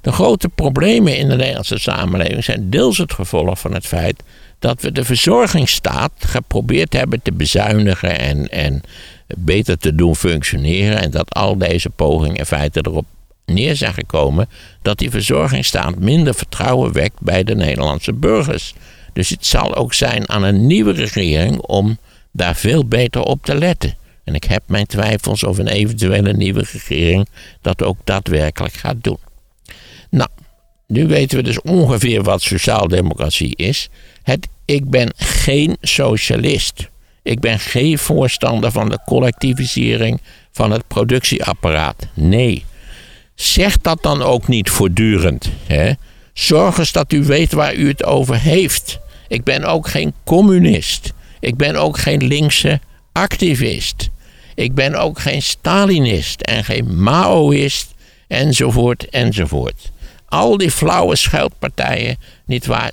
[0.00, 4.22] De grote problemen in de Nederlandse samenleving zijn deels het gevolg van het feit
[4.58, 8.82] dat we de verzorgingsstaat geprobeerd hebben te bezuinigen en, en
[9.36, 11.00] beter te doen functioneren.
[11.00, 13.06] En dat al deze pogingen in feite erop
[13.46, 14.48] neer zijn gekomen
[14.82, 18.74] dat die verzorgingsstaat minder vertrouwen wekt bij de Nederlandse burgers.
[19.12, 21.98] Dus het zal ook zijn aan een nieuwe regering om
[22.32, 24.02] daar veel beter op te letten.
[24.24, 27.28] En ik heb mijn twijfels of een eventuele nieuwe regering
[27.60, 29.18] dat ook daadwerkelijk gaat doen.
[30.10, 30.28] Nou,
[30.86, 33.88] nu weten we dus ongeveer wat sociaaldemocratie is.
[34.22, 36.88] Het, ik ben geen socialist.
[37.22, 40.20] Ik ben geen voorstander van de collectivisering
[40.52, 42.06] van het productieapparaat.
[42.14, 42.64] Nee.
[43.34, 45.50] Zeg dat dan ook niet voortdurend.
[45.66, 45.92] Hè?
[46.32, 48.98] Zorg eens dat u weet waar u het over heeft.
[49.28, 51.12] Ik ben ook geen communist.
[51.40, 52.80] Ik ben ook geen linkse
[53.12, 54.08] activist.
[54.54, 57.94] Ik ben ook geen Stalinist en geen Maoïst
[58.28, 59.92] enzovoort enzovoort.
[60.28, 62.92] Al die flauwe scheldpartijen, nietwaar,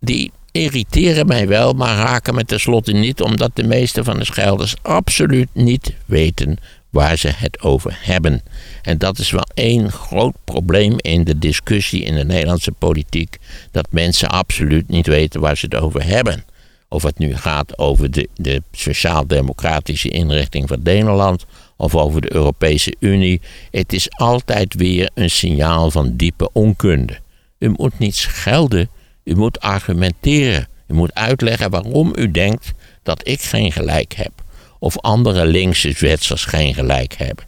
[0.00, 4.74] die irriteren mij wel, maar raken me tenslotte niet, omdat de meeste van de schelders
[4.82, 6.58] absoluut niet weten
[6.90, 8.42] waar ze het over hebben.
[8.82, 13.38] En dat is wel één groot probleem in de discussie in de Nederlandse politiek:
[13.70, 16.44] dat mensen absoluut niet weten waar ze het over hebben.
[16.92, 21.44] Of het nu gaat over de, de sociaal-democratische inrichting van Nederland
[21.76, 23.40] of over de Europese Unie.
[23.70, 27.18] Het is altijd weer een signaal van diepe onkunde.
[27.58, 28.88] U moet niet schelden,
[29.24, 30.68] u moet argumenteren.
[30.86, 32.72] U moet uitleggen waarom u denkt
[33.02, 34.32] dat ik geen gelijk heb.
[34.78, 37.44] Of andere linkse Zwitsers geen gelijk hebben.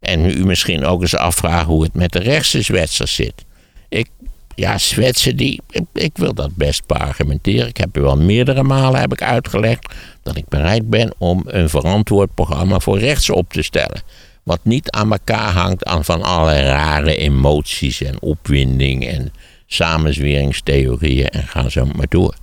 [0.00, 3.44] En u misschien ook eens afvragen hoe het met de rechtse Zwitsers zit.
[3.88, 4.08] Ik
[4.56, 5.60] ja, Zwetsen, die,
[5.92, 7.68] ik wil dat best beargumenteren.
[7.68, 11.68] Ik heb u al meerdere malen heb ik uitgelegd dat ik bereid ben om een
[11.68, 14.02] verantwoord programma voor rechts op te stellen.
[14.42, 19.32] Wat niet aan elkaar hangt aan van alle rare emoties en opwinding en
[19.66, 22.34] samenzweringstheorieën en ga zo maar door.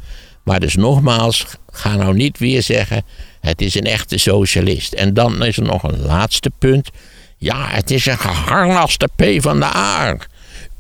[0.44, 3.04] Maar dus nogmaals, ga nou niet weer zeggen,
[3.40, 4.94] het is een echte socialist.
[4.94, 6.90] En dan is er nog een laatste punt.
[7.38, 10.18] Ja, het is een geharnaste P van de A.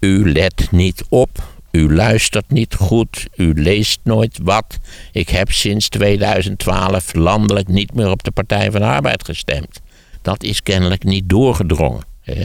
[0.04, 1.44] U let niet op.
[1.72, 3.28] U luistert niet goed.
[3.36, 4.80] U leest nooit wat.
[5.12, 9.82] Ik heb sinds 2012 landelijk niet meer op de Partij van de Arbeid gestemd.
[10.22, 12.06] Dat is kennelijk niet doorgedrongen.
[12.22, 12.44] Hè?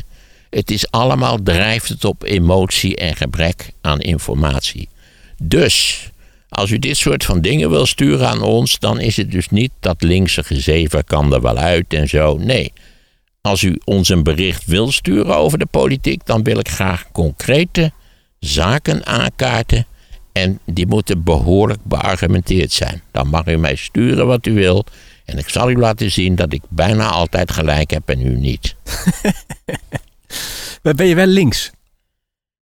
[0.51, 4.89] Het is allemaal, drijft het op emotie en gebrek aan informatie.
[5.43, 6.09] Dus,
[6.49, 9.73] als u dit soort van dingen wil sturen aan ons, dan is het dus niet
[9.81, 12.37] dat linkse gezever kan er wel uit en zo.
[12.37, 12.73] Nee,
[13.49, 17.92] als u ons een bericht wil sturen over de politiek, dan wil ik graag concrete
[18.38, 19.86] zaken aankaarten.
[20.32, 23.03] En die moeten behoorlijk beargumenteerd zijn.
[23.11, 24.84] Dan mag u mij sturen wat u wil.
[25.24, 28.74] En ik zal u laten zien dat ik bijna altijd gelijk heb en u niet.
[30.96, 31.70] ben je wel links?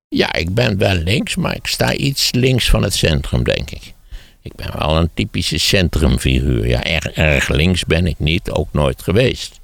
[0.09, 3.95] Ja, ik ben wel links, maar ik sta iets links van het centrum, denk ik.
[4.43, 6.67] Ik ben wel een typische centrumfiguur.
[6.67, 9.56] Ja, erg, erg links ben ik niet, ook nooit geweest.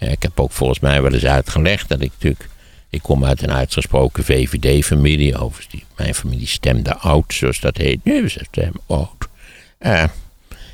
[0.00, 2.48] Ik heb ook volgens mij wel eens uitgelegd dat ik natuurlijk.
[2.88, 5.38] Ik kom uit een uitgesproken VVD-familie.
[5.38, 8.04] Overigens, mijn familie stemde oud, zoals dat heet.
[8.04, 9.28] Nu ze stemmen oud.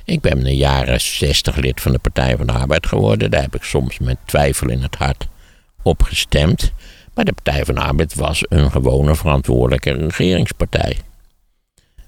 [0.04, 3.30] Ik ben in de jaren 60 lid van de Partij van de Arbeid geworden.
[3.30, 5.26] Daar heb ik soms met twijfel in het hart
[5.82, 6.72] op gestemd.
[7.14, 10.96] Maar de Partij van de Arbeid was een gewone verantwoordelijke regeringspartij.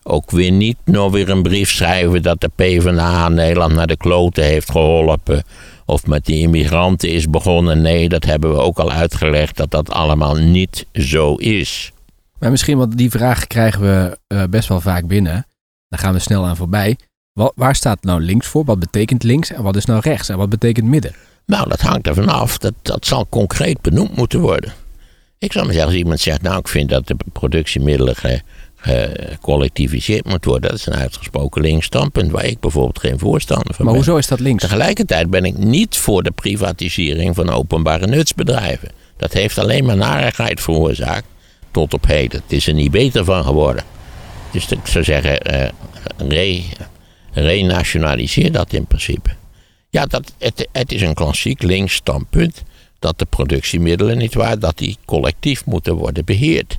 [0.03, 4.45] Ook weer niet nog weer een brief schrijven dat de PvdA Nederland naar de kloten
[4.45, 5.45] heeft geholpen
[5.89, 7.83] of met die immigranten is begonnen.
[7.83, 11.93] Nee, dat hebben we ook al uitgelegd dat dat allemaal niet zo is.
[12.39, 15.47] Maar misschien, want die vraag krijgen we uh, best wel vaak binnen.
[15.89, 16.97] Daar gaan we snel aan voorbij.
[17.33, 18.65] Wat, waar staat nou links voor?
[18.65, 20.29] Wat betekent links en wat is nou rechts?
[20.29, 21.15] En wat betekent midden?
[21.47, 22.59] Nou, dat hangt er vanaf.
[22.59, 24.73] Dat, dat zal concreet benoemd moeten worden.
[25.39, 28.17] Ik zou maar zeggen, als iemand zegt, nou, ik vind dat de productiemiddelen
[28.81, 30.71] gecollectiviseerd moet worden.
[30.71, 34.03] Dat is een uitgesproken links standpunt waar ik bijvoorbeeld geen voorstander van maar ben.
[34.03, 34.63] hoezo is dat links?
[34.63, 38.91] Tegelijkertijd ben ik niet voor de privatisering van openbare nutsbedrijven.
[39.17, 41.27] Dat heeft alleen maar narigheid veroorzaakt
[41.71, 42.41] tot op heden.
[42.41, 43.85] Het is er niet beter van geworden.
[44.51, 45.69] Dus ik zou zeggen, uh,
[46.29, 46.63] re,
[47.33, 49.31] renationaliseer dat in principe.
[49.91, 52.63] Ja, dat, het, het is een klassiek links standpunt
[52.99, 56.79] dat de productiemiddelen, niet waar, dat die collectief moeten worden beheerd.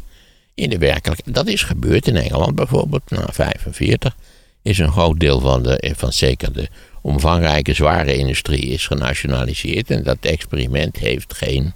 [0.60, 4.16] In de werkelijkheid, dat is gebeurd in Engeland bijvoorbeeld, na 45
[4.62, 6.68] is een groot deel van, de, van zeker de
[7.01, 9.91] omvangrijke zware industrie is genationaliseerd.
[9.91, 11.74] En dat experiment heeft geen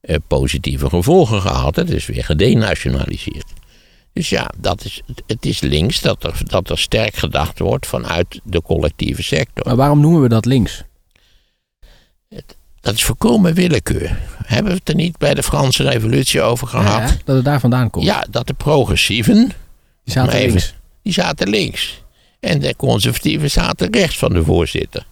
[0.00, 1.76] eh, positieve gevolgen gehad.
[1.76, 3.52] Het is weer gedenationaliseerd.
[4.12, 8.40] Dus ja, dat is, het is links dat er, dat er sterk gedacht wordt vanuit
[8.44, 9.66] de collectieve sector.
[9.66, 10.84] Maar waarom noemen we dat links?
[12.82, 14.18] Dat is voorkomen willekeur.
[14.44, 17.08] Hebben we het er niet bij de Franse Revolutie over gehad?
[17.10, 18.04] Ja, dat het daar vandaan komt.
[18.04, 19.52] Ja, dat de progressieven.
[20.04, 20.74] Die zaten even- links.
[21.02, 22.02] Die zaten links.
[22.40, 25.06] En de conservatieven zaten rechts van de voorzitter.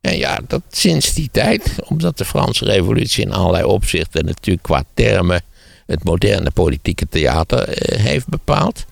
[0.00, 4.84] En ja, dat sinds die tijd, omdat de Franse Revolutie in allerlei opzichten natuurlijk qua
[4.94, 5.42] termen
[5.86, 8.84] het moderne politieke theater eh, heeft bepaald,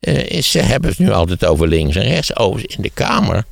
[0.00, 2.36] eh, is, ze hebben het nu altijd over links en rechts.
[2.36, 3.44] Overigens in de Kamer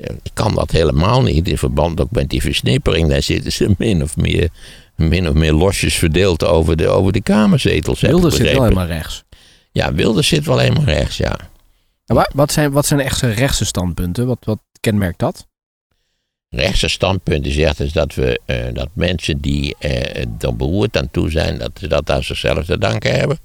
[0.00, 3.08] eh, kan dat helemaal niet, in verband ook met die versnippering.
[3.08, 4.48] Daar zitten ze min of meer,
[4.96, 8.02] min of meer losjes verdeeld over de, over de Kamerzetels.
[8.02, 9.24] ik Wilders zit wel helemaal rechts.
[9.72, 11.36] Ja, Wilders zit wel helemaal rechts, ja.
[12.04, 14.26] Wa- wat, zijn, wat zijn echte rechtse standpunten?
[14.26, 15.48] Wat, wat kenmerkt dat?
[16.50, 21.30] rechtse standpunten zegt is dat, we, eh, dat mensen die eh, er beroerd aan toe
[21.30, 23.38] zijn, dat ze dat aan zichzelf te danken hebben.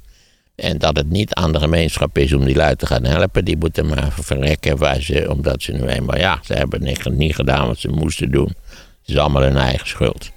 [0.55, 3.45] En dat het niet aan de gemeenschap is om die lui te gaan helpen.
[3.45, 7.35] Die moeten maar verrekken waar ze, omdat ze nu eenmaal, ja, ze hebben niet, niet
[7.35, 8.55] gedaan wat ze moesten doen.
[8.99, 10.31] Het is allemaal hun eigen schuld.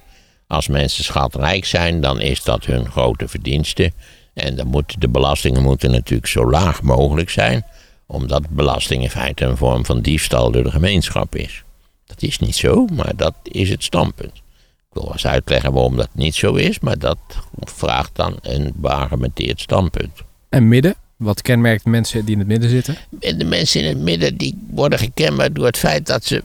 [0.47, 3.91] Als mensen schatrijk zijn, dan is dat hun grote verdienste.
[4.33, 7.65] En dan moeten de belastingen moeten natuurlijk zo laag mogelijk zijn,
[8.05, 11.63] omdat belasting in feite een vorm van diefstal door de gemeenschap is.
[12.05, 14.41] Dat is niet zo, maar dat is het standpunt.
[14.89, 17.17] Ik wil wel eens uitleggen waarom dat niet zo is, maar dat
[17.59, 20.21] vraagt dan een beargumenteerd standpunt.
[20.49, 20.95] En midden?
[21.15, 22.97] Wat kenmerkt mensen die in het midden zitten?
[23.19, 26.43] En de mensen in het midden die worden gekenmerkt door het feit dat ze,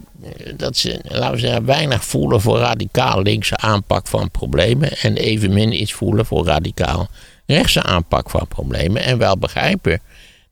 [0.57, 4.97] dat ze laten we zeggen, weinig voelen voor radicaal linkse aanpak van problemen.
[4.97, 7.09] En evenmin iets voelen voor radicaal
[7.47, 9.03] rechtse aanpak van problemen.
[9.03, 10.01] En wel begrijpen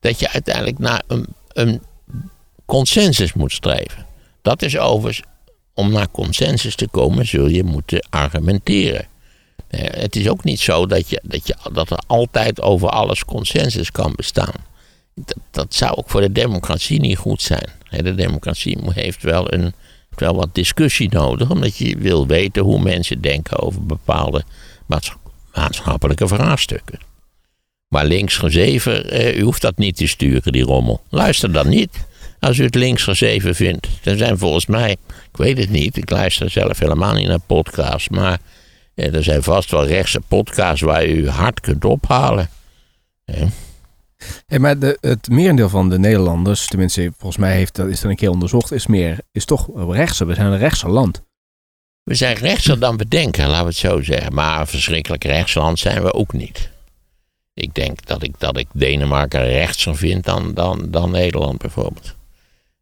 [0.01, 1.82] dat je uiteindelijk naar een, een
[2.66, 4.07] consensus moet streven.
[4.43, 5.26] Dat is overigens,
[5.75, 9.07] om naar consensus te komen, zul je moeten argumenteren.
[9.77, 13.93] Het is ook niet zo dat, je, dat, je, dat er altijd over alles consensus
[13.93, 14.70] kan bestaan.
[15.14, 17.68] Dat, dat zou ook voor de democratie niet goed zijn.
[17.91, 19.73] De democratie mo- heeft wel, een,
[20.16, 24.45] wel wat discussie nodig, omdat je wil weten hoe mensen denken over bepaalde
[24.87, 25.16] maats-
[25.55, 26.99] maatschappelijke vraagstukken.
[27.89, 31.03] Maar links gezeven, eh, u hoeft dat niet te sturen, die rommel.
[31.09, 32.07] Luister dan niet.
[32.43, 33.09] Als u het links
[33.40, 33.88] vindt.
[34.03, 38.09] Er zijn volgens mij, ik weet het niet, ik luister zelf helemaal niet naar podcasts,
[38.09, 38.38] maar
[38.95, 42.51] eh, er zijn vast wel rechtse podcasts waar u hard kunt ophalen.
[44.47, 48.11] Hey, maar de, het merendeel van de Nederlanders, tenminste volgens mij heeft, dat is dat
[48.11, 50.24] een keer onderzocht, is, meer, is toch rechtse.
[50.24, 51.22] We zijn een rechtse land.
[52.03, 54.34] We zijn rechtser dan we denken, laten we het zo zeggen.
[54.34, 56.70] Maar een verschrikkelijk rechtsland zijn we ook niet.
[57.55, 62.20] Ik denk dat ik, dat ik Denemarken rechtser vind dan, dan, dan Nederland bijvoorbeeld.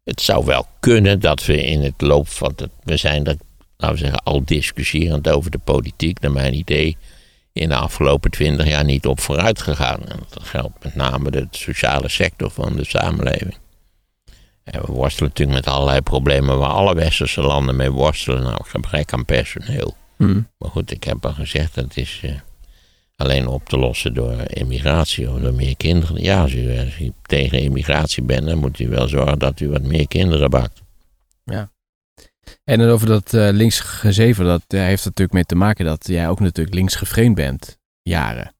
[0.03, 2.71] Het zou wel kunnen dat we in het loop van het.
[2.83, 3.37] We zijn er,
[3.77, 6.97] laten we zeggen, al discussierend over de politiek, naar mijn idee.
[7.53, 10.05] In de afgelopen twintig jaar niet op vooruit gegaan.
[10.07, 13.57] En dat geldt met name de sociale sector van de samenleving.
[14.63, 19.13] En we worstelen natuurlijk met allerlei problemen waar alle westerse landen mee worstelen, namelijk gebrek
[19.13, 19.95] aan personeel.
[20.17, 20.47] Hmm.
[20.57, 22.31] Maar goed, ik heb al gezegd, dat is eh,
[23.21, 26.23] alleen op te lossen door immigratie of door meer kinderen.
[26.23, 29.69] Ja, als u, als u tegen immigratie bent, dan moet u wel zorgen dat u
[29.69, 30.81] wat meer kinderen bakt.
[32.63, 35.85] En dan over dat eh links gezeven, dat eh, heeft er natuurlijk mee te maken
[35.85, 37.77] dat jij ook natuurlijk links geframed bent.
[38.01, 38.55] Jaren.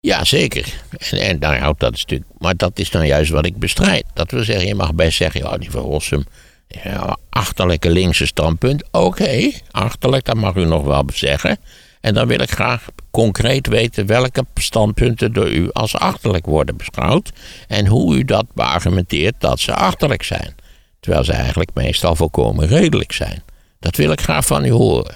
[0.00, 0.74] Ja, zeker.
[1.10, 4.04] En, en nou ja, dat is natuurlijk, maar dat is dan juist wat ik bestrijd.
[4.14, 6.24] Dat wil zeggen, je mag best zeggen, ja, die van Rossum,
[6.66, 8.84] ja, achterlijke linkse standpunt.
[8.90, 11.58] Oké, achterlijk, dat mag u nog wel zeggen.
[12.00, 12.86] En dan wil ik graag
[13.16, 17.32] concreet weten welke standpunten door u als achterlijk worden beschouwd.
[17.68, 20.54] En hoe u dat beargumenteert dat ze achterlijk zijn.
[21.00, 23.42] Terwijl ze eigenlijk meestal volkomen redelijk zijn.
[23.78, 25.14] Dat wil ik graag van u horen.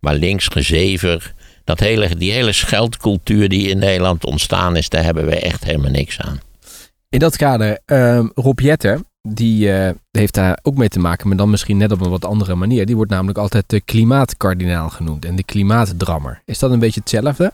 [0.00, 1.34] Maar linksgezever,
[1.64, 5.90] dat hele, die hele scheldcultuur die in Nederland ontstaan is, daar hebben we echt helemaal
[5.90, 6.40] niks aan.
[7.08, 11.36] In dat kader, ehm Rob Jetter, die eh, heeft daar ook mee te maken, maar
[11.36, 12.86] dan misschien net op een wat andere manier.
[12.86, 16.42] Die wordt namelijk altijd de klimaatkardinaal genoemd en de klimaatdrammer.
[16.44, 17.52] Is dat een beetje hetzelfde?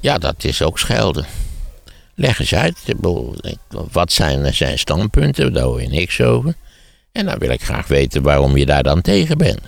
[0.00, 1.26] Ja, dat is ook schelden.
[2.14, 2.94] Leg eens uit,
[3.92, 6.54] wat zijn zijn standpunten, daar hoor je niks over.
[7.12, 9.60] En dan wil ik graag weten waarom je daar dan tegen bent.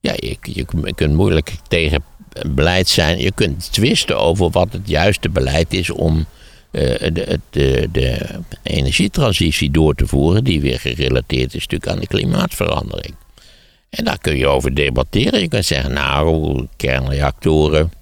[0.00, 0.64] Ja, je, je,
[0.94, 2.04] kunt moeilijk tegen
[2.46, 3.18] beleid zijn.
[3.18, 6.24] Je kunt twisten over wat het juiste beleid is om eh,
[6.70, 8.26] de, de, de
[8.62, 13.14] energietransitie door te voeren, die weer gerelateerd is natuurlijk aan de klimaatverandering.
[13.90, 15.40] En daar kun je over debatteren.
[15.40, 17.92] Je kunt zeggen, nou, kernreactoren,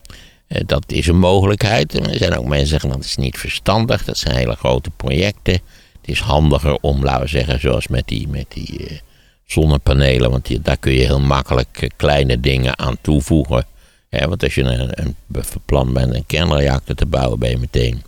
[0.46, 2.06] eh, dat is een mogelijkheid.
[2.06, 4.04] Er zijn ook mensen die zeggen, dat is niet verstandig.
[4.04, 5.52] Dat zijn hele grote projecten.
[5.52, 8.96] Het is handiger om, laten we zeggen, zoals met die, met die eh,
[9.44, 10.30] zonnepanelen.
[10.30, 13.66] Want daar kun je heel makkelijk eh, kleine dingen aan toevoegen.
[14.10, 15.16] Want als je een, een
[15.64, 18.02] plan bent een kernreactor te bouwen, ben je meteen,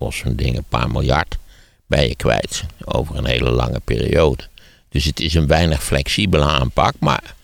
[0.00, 1.36] kost zo'n ding een paar miljard,
[1.86, 2.64] ben je kwijt.
[2.84, 4.42] Over een hele lange periode.
[4.88, 7.34] Dus het is een weinig flexibele aanpak, maar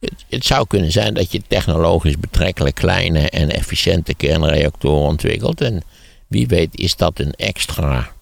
[0.00, 5.60] het, het, zou kunnen zijn dat je technologisch betrekkelijk kleine en efficiënte kernreactoren ontwikkelt.
[5.60, 5.82] En
[6.26, 8.12] wie weet is dat een extra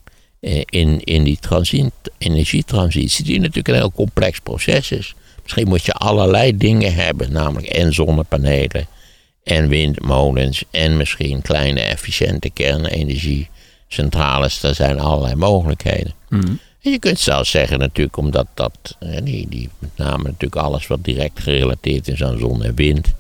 [0.41, 5.15] eh, in, in die transi energietransitie, die natuurlijk een heel complex proces is.
[5.43, 8.87] Misschien moet je allerlei dingen hebben, namelijk en zonnepanelen
[9.43, 12.51] en windmolens en misschien kleine efficiënte
[13.91, 14.63] kernenergiecentrales.
[14.63, 16.13] Er zijn allerlei mogelijkheden.
[16.29, 16.55] Mhm.
[16.83, 21.05] En je kunt zelfs zeggen natuurlijk, omdat dat, die, die, met name natuurlijk alles wat
[21.05, 23.13] direct gerelateerd is aan zon en wind,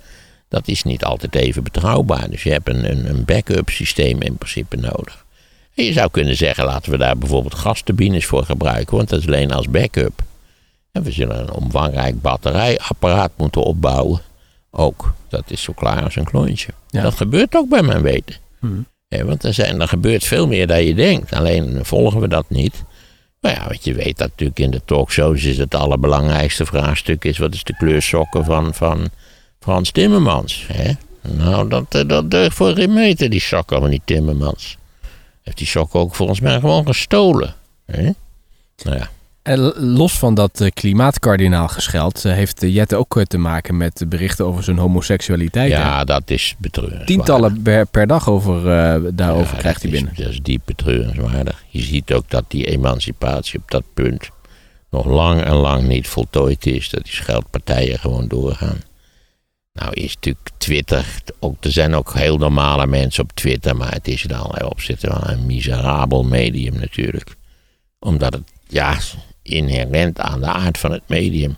[0.49, 2.31] dat is niet altijd even betrouwbaar.
[2.31, 5.25] Dus je hebt een, een, een backup systeem in principe nodig.
[5.75, 9.27] En je zou kunnen zeggen, laten we daar bijvoorbeeld gasturbines voor gebruiken, want dat is
[9.27, 10.23] alleen als backup.
[10.93, 14.21] En we zullen een omvangrijk batterijapparaat moeten opbouwen.
[14.71, 16.73] Ook, dat is zo klaar als een klontje.
[16.89, 17.03] Ja.
[17.03, 18.37] Dat gebeurt ook bij mijn weten.
[18.59, 18.81] Mhm.
[19.19, 21.33] Want er, zijn, er gebeurt veel meer dan je denkt.
[21.33, 22.83] Alleen volgen we dat niet.
[23.41, 27.39] Maar ja, wat je weet dat natuurlijk in de talkshows is het allerbelangrijkste vraagstuk is...
[27.39, 29.09] wat is de kleur sokken van, van
[29.61, 30.67] Frans Timmermans?
[31.23, 34.77] Nou, dat, eh, dat deugt voor geen die sokken van die Timmermans.
[35.43, 37.55] Heeft die sokken ook volgens mij gewoon gestolen.
[38.85, 39.11] Nou ja,
[39.76, 44.47] los van dat eh, klimaatkardinaal gescheld, eh, heeft eh, Jette ook te maken met berichten
[44.47, 45.70] over zijn homoseksualiteit.
[45.70, 47.14] ja dat is betreurenswaardig.
[47.16, 48.62] Tientallen per, per dag over,
[49.16, 50.14] daarover Ja, krijgt hij is- binnen.
[50.24, 51.64] Dat is diep betreurenswaardig.
[51.68, 54.28] Je ziet ook dat die emancipatie op dat punt
[54.91, 56.88] nog lang en lang niet voltooid is.
[56.88, 58.78] Dat die scheldpartijen gewoon doorgaan.
[59.72, 61.07] Nou is natuurlijk Twitter,
[61.38, 65.09] ook, er zijn ook heel normale mensen op Twitter, maar het is in allerlei opzichten
[65.09, 67.34] wel een miserabel medium natuurlijk.
[67.99, 68.99] Omdat het, ja,
[69.43, 71.57] inherent aan de aard van het medium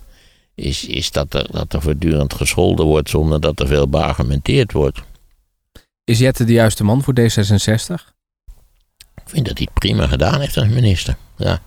[0.55, 5.01] is, is dat, er, dat er voortdurend gescholden wordt zonder dat er veel beargumenteerd wordt.
[6.03, 8.11] Is Jette de juiste man voor D66?
[9.15, 11.15] Ik vind dat hij het prima gedaan heeft als minister.
[11.37, 11.61] Ja.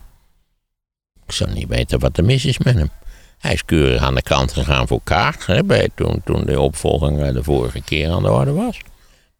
[1.25, 2.89] Ik zou niet weten wat er mis is met hem.
[3.37, 5.45] Hij is keurig aan de kant gegaan voor Kaag.
[5.45, 8.79] Hè, bij, toen, toen de opvolging eh, de vorige keer aan de orde was.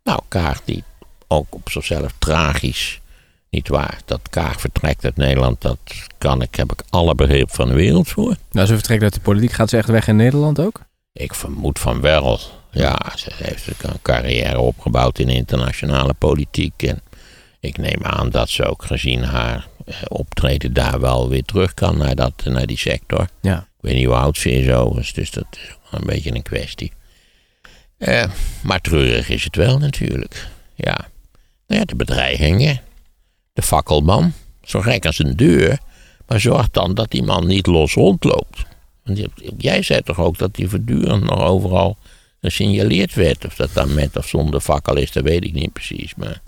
[0.03, 0.83] Nou, Kaag die
[1.27, 3.01] ook op zichzelf tragisch.
[3.49, 5.77] Niet waar, dat Kaag vertrekt uit Nederland, dat
[6.17, 8.35] kan ik, heb ik alle begrip van de wereld voor.
[8.51, 9.51] Nou, ze vertrekt uit de politiek.
[9.51, 10.81] Gaat ze echt weg in Nederland ook?
[11.13, 12.39] Ik vermoed van wel.
[12.71, 16.83] Ja, ze heeft een carrière opgebouwd in internationale politiek.
[16.83, 17.01] En
[17.59, 21.97] ik neem aan dat ze ook gezien haar eh, optreden daar wel weer terug kan
[21.97, 23.27] naar, dat, naar die sector.
[23.41, 23.57] Ja.
[23.57, 26.41] Ik weet niet hoe oud ze is overigens, dus dat is wel een beetje een
[26.41, 26.91] kwestie.
[27.97, 28.23] Eh,
[28.61, 30.47] maar treurig is het wel natuurlijk.
[30.75, 30.97] Ja.
[31.67, 32.81] Nou ja, de bedreigingen.
[33.57, 34.33] De fakkelman.
[34.63, 35.77] Zo gek als een deur.
[36.27, 38.65] Maar zorg dan dat die man niet los rondloopt.
[39.03, 39.19] Want
[39.57, 41.97] jij zei toch ook dat die voortdurend nog overal
[42.41, 43.45] gesignaleerd werd.
[43.45, 46.15] Of dat dan met of zonder fakkel is, dat weet ik niet precies.
[46.15, 46.41] Maar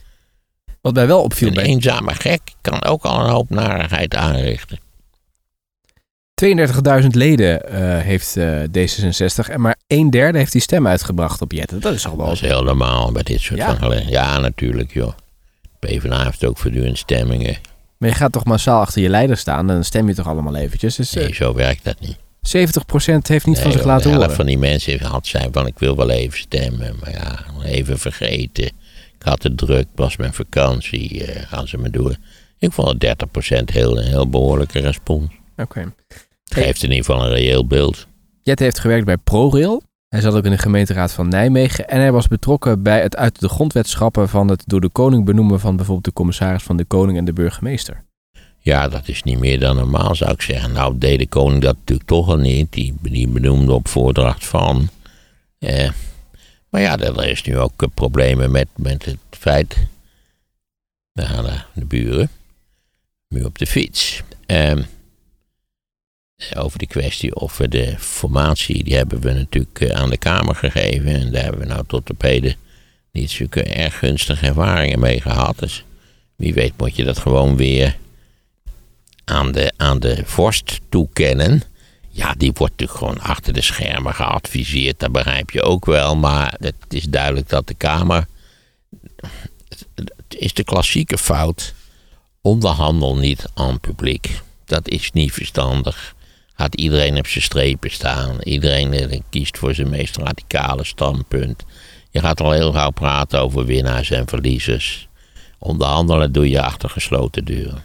[0.82, 4.80] Wat mij wel opviel een bij eenzame gek kan ook al een hoop narigheid aanrichten.
[7.01, 11.51] 32.000 leden eh, heeft eh, D66 en maar een derde heeft die stem uitgebracht op
[11.51, 11.78] Jette.
[11.78, 12.26] Dat is al wel...
[12.26, 13.66] Dat is heel normaal bij dit soort Ja.
[13.66, 14.22] van gelegenheden.
[14.22, 15.14] Ja, natuurlijk joh.
[15.80, 17.57] PvdA heeft ook voortdurend stemmingen.
[17.97, 20.55] Maar je gaat toch massaal achter je leider staan en dan stem je toch allemaal
[20.55, 20.95] eventjes.
[20.95, 22.17] Dus eh, Nee, zo werkt dat niet.
[22.17, 22.19] 70%
[23.21, 24.36] heeft niet van zich laten de helft horen.
[24.36, 26.95] van die mensen had zijn van ik wil wel even stemmen.
[26.99, 28.65] Maar ja, even vergeten.
[28.65, 32.15] Ik had het druk, was mijn vakantie, eh, gaan ze me door.
[32.57, 35.27] Ik vond het 30% heel, een heel behoorlijke respons.
[35.57, 35.93] Oké.
[36.43, 38.07] Het geeft in ieder geval een reëel beeld.
[38.43, 39.84] Jette heeft gewerkt bij ProRail.
[40.10, 41.89] Hij zat ook in de gemeenteraad van Nijmegen.
[41.89, 45.26] En hij was betrokken bij het uit de grondwet schrappen van het door de koning
[45.26, 48.03] benoemen van bijvoorbeeld de commissaris van de koning en de burgemeester.
[48.60, 50.72] Ja, dat is niet meer dan normaal, zou ik zeggen.
[50.72, 52.72] Nou, deed de koning dat natuurlijk toch al niet.
[52.72, 54.89] Die, die benoemde op voordracht van.
[55.60, 55.89] Eh,
[56.70, 59.78] maar ja, er is nu ook eh, problemen met, met het feit.
[61.12, 62.30] We hadden de buren.
[63.28, 64.24] Nu op de fiets.
[64.45, 64.82] Ehm,
[66.55, 70.55] over de kwestie of we de formatie, die hebben we natuurlijk eh, aan de Kamer
[70.55, 71.15] gegeven.
[71.15, 72.55] En daar hebben we nou tot op heden
[73.11, 75.59] niet zulke erg gunstige ervaringen mee gehad.
[75.59, 75.83] Dus
[76.35, 77.97] wie weet moet je dat gewoon weer
[79.25, 81.63] aan de, aan de vorst toekennen.
[82.09, 84.99] Ja, die wordt natuurlijk gewoon achter de schermen geadviseerd.
[84.99, 86.15] Dat begrijp je ook wel.
[86.15, 88.27] Maar het is duidelijk dat de Kamer.
[89.95, 91.73] Het is de klassieke fout.
[92.41, 94.41] Onderhandel niet aan publiek.
[94.65, 96.15] Dat is niet verstandig.
[96.60, 98.41] Gaat iedereen op zijn strepen staan.
[98.41, 101.66] Iedereen eh, kiest voor zijn meest radicale standpunt.
[102.12, 105.07] Je gaat al heel gauw praten over winnaars en verliezers.
[105.60, 107.84] Onderhandelen doe je achter gesloten deuren.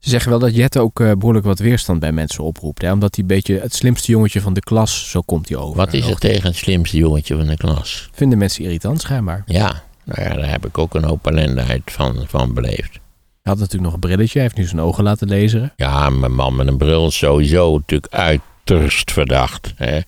[0.00, 2.82] Ze zeggen wel dat Jette ook eh, behoorlijk wat weerstand bij mensen oproept.
[2.82, 2.92] Hè?
[2.92, 5.76] Omdat hij een beetje het slimste jongetje van de klas, zo komt hij over.
[5.76, 8.08] Wat is er tegen het slimste jongetje van de klas?
[8.12, 9.42] Vinden mensen irritant schijnbaar.
[9.46, 13.00] Ja, nou ja, daar heb ik ook een hoop ellendigheid van, van beleefd.
[13.42, 15.72] Had natuurlijk nog een brilletje, hij heeft nu zijn ogen laten lezen.
[15.76, 19.72] Ja, mijn man met een bril is sowieso natuurlijk uiterst verdacht.
[19.76, 20.00] Hè?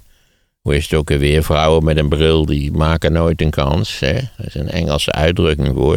[0.61, 1.43] Hoe is het ook alweer?
[1.43, 3.99] Vrouwen met een bril die maken nooit een kans.
[3.99, 4.15] Hè?
[4.37, 5.97] Dat is een Engelse uitdrukking voor.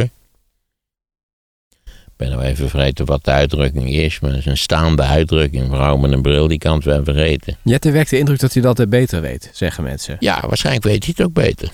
[1.86, 5.68] Ik ben nou even vergeten wat de uitdrukking is, maar dat is een staande uitdrukking.
[5.68, 7.58] Vrouw met een bril, die kan het wel vergeten.
[7.64, 10.18] Jette wekt de indruk dat hij dat altijd beter weet, zeggen mensen.
[10.20, 11.70] Ja, waarschijnlijk weet hij het ook beter.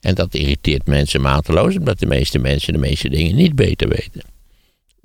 [0.00, 4.31] En dat irriteert mensen mateloos, omdat de meeste mensen de meeste dingen niet beter weten.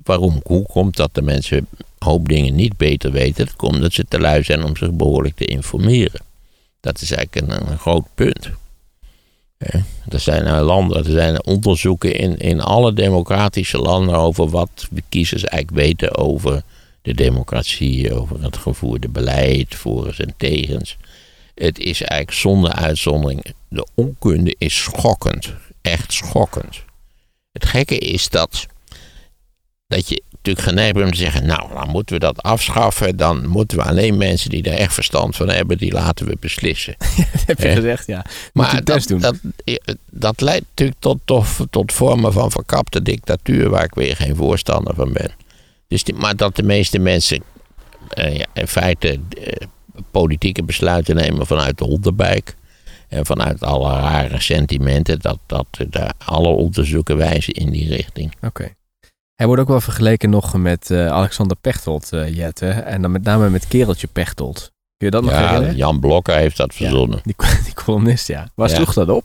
[0.04, 0.40] Waarom?
[0.44, 3.46] Hoe komt dat de mensen een hoop dingen niet beter weten?
[3.46, 6.20] Dat komt omdat ze te lui zijn om zich behoorlijk te informeren.
[6.80, 8.50] Dat is eigenlijk een, groot punt.
[10.08, 15.44] Er zijn eh, landen, er zijn onderzoeken in, in alle democratische landen over wat kiezers
[15.44, 16.62] eigenlijk weten over
[17.02, 20.96] de democratie, over het gevoerde beleid, voor's en tegens.
[21.54, 26.82] Het is eigenlijk zonder uitzondering, de onkunde is schokkend, echt schokkend.
[27.52, 28.66] Het gekke is dat,
[29.88, 33.46] dat je natuurlijk geneigd bent om te zeggen, nou, dan moeten we dat afschaffen, dan
[33.46, 36.94] moeten we alleen mensen die er echt verstand van hebben, die laten we beslissen.
[37.32, 38.16] Dat heb je gezegd, ja.
[38.52, 39.20] Moet Maar doen.
[39.20, 44.16] dat, dat, dat leidt natuurlijk tot, tot, tot vormen van verkapte dictatuur waar ik weer
[44.16, 45.30] geen voorstander van ben.
[45.88, 47.42] Dus die, maar dat de meeste mensen
[48.08, 49.66] eh, ja, in feite eh,
[50.10, 52.56] politieke besluiten nemen vanuit de onderbuik.
[53.08, 58.32] En vanuit alle rare sentimenten, dat, dat de, alle onderzoeken wijzen in die richting.
[58.42, 58.76] Oké.
[59.38, 62.68] Hij wordt ook wel vergeleken nog met eh, Alexander Pechtold, Jette.
[62.68, 64.58] En dan met name met Kereltje Pechtold.
[64.96, 65.76] Kun je dat nog Ja, herinneren?
[65.76, 67.20] Jan Blokker heeft dat verzonnen.
[67.22, 67.34] Die,
[67.64, 68.48] die columnist, ja.
[68.54, 68.74] Waar Ja.
[68.74, 69.24] sloeg dat op?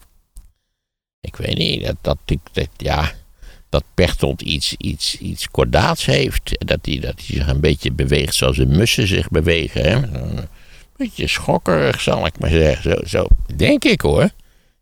[1.22, 3.12] Ik weet niet, dat, dat, dat, dat- ja,
[3.70, 6.66] dat Pechtold iets, iets, iets kordaats heeft.
[6.66, 9.84] Dat hij, dat hij zich een beetje beweegt zoals de mussen zich bewegen.
[9.84, 9.96] Hè?
[9.96, 10.48] Een
[10.98, 12.92] beetje schokkerig, zal ik maar zeggen.
[12.92, 14.30] Zo, zo denk ik hoor.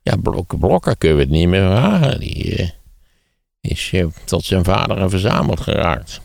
[0.02, 2.20] Ja, Blok, Blokker kunnen we het niet meer vragen.
[2.20, 2.70] Die eh,
[3.62, 6.22] is eh, tot zijn vader verzameld geraakt.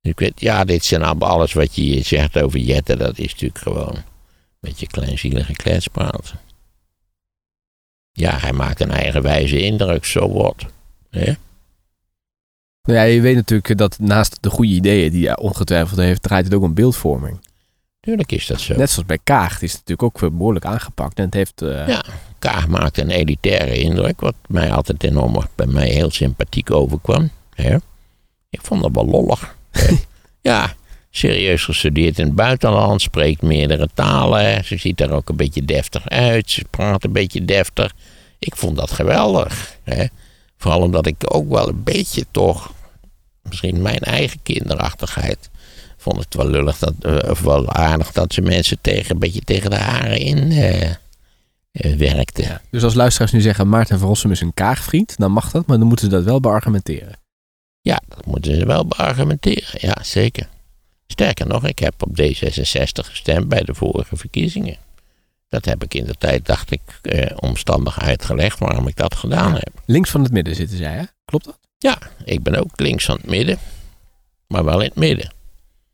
[0.00, 2.96] Ik weet, ja, dit zijn allemaal alles wat je zegt over Jette.
[2.96, 4.04] Dat is natuurlijk gewoon een
[4.60, 6.34] beetje kleinzielige kletspraat.
[8.12, 10.54] Ja, hij maakt een eigenwijze indruk, zo?
[12.82, 16.44] Nou ja, je weet natuurlijk dat naast de goede ideeën die hij ongetwijfeld heeft, draait
[16.44, 17.40] het ook om beeldvorming.
[18.08, 18.76] Tuurlijk is dat zo.
[18.76, 21.18] Net zoals bij Kaag, die is het natuurlijk ook behoorlijk aangepakt.
[21.18, 21.62] En het heeft...
[21.62, 22.04] eh, Ja.
[22.38, 27.30] Kaag maakte een elitaire indruk, wat mij altijd enorm bij mij heel sympathiek overkwam.
[27.54, 27.76] Hè?
[28.50, 29.56] Ik vond dat wel lollig.
[30.40, 30.74] ja,
[31.10, 34.64] serieus gestudeerd in het buitenland, spreekt meerdere talen.
[34.64, 37.92] Ze ziet er ook een beetje deftig uit, ze praat een beetje deftig.
[38.38, 39.76] Ik vond dat geweldig.
[39.82, 40.04] Hè?
[40.56, 42.72] Vooral omdat ik ook wel een beetje toch,
[43.42, 45.50] misschien mijn eigen kinderachtigheid,
[45.98, 49.40] vond het wel lullig, dat, eh, of wel aardig dat ze mensen tegen, een beetje
[49.40, 50.90] tegen de haren in eh,
[51.70, 52.60] eh, werkten.
[52.70, 55.78] Dus als luisteraars nu zeggen, Maarten van Rossum is een Kaagvriend, dan mag dat, maar
[55.78, 57.18] dan moeten ze dat wel beargumenteren.
[57.80, 59.78] Ja, dat moeten ze wel beargumenteren.
[59.80, 60.48] Ja, zeker.
[61.06, 64.76] Sterker nog, ik heb op D66 gestemd bij de vorige verkiezingen.
[65.48, 69.54] Dat heb ik in de tijd, dacht ik, eh, omstandig uitgelegd waarom ik dat gedaan
[69.54, 69.70] heb.
[69.86, 71.02] Links van het midden zitten zij, hè?
[71.24, 71.58] Klopt dat?
[71.78, 73.58] Ja, ik ben ook links van het midden,
[74.46, 75.32] maar wel in het midden.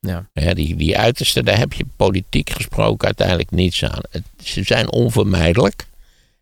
[0.06, 0.28] Ja.
[0.32, 4.00] Ja, die, die uiterste, daar heb je politiek gesproken uiteindelijk niets aan.
[4.10, 5.86] Het, ze zijn onvermijdelijk.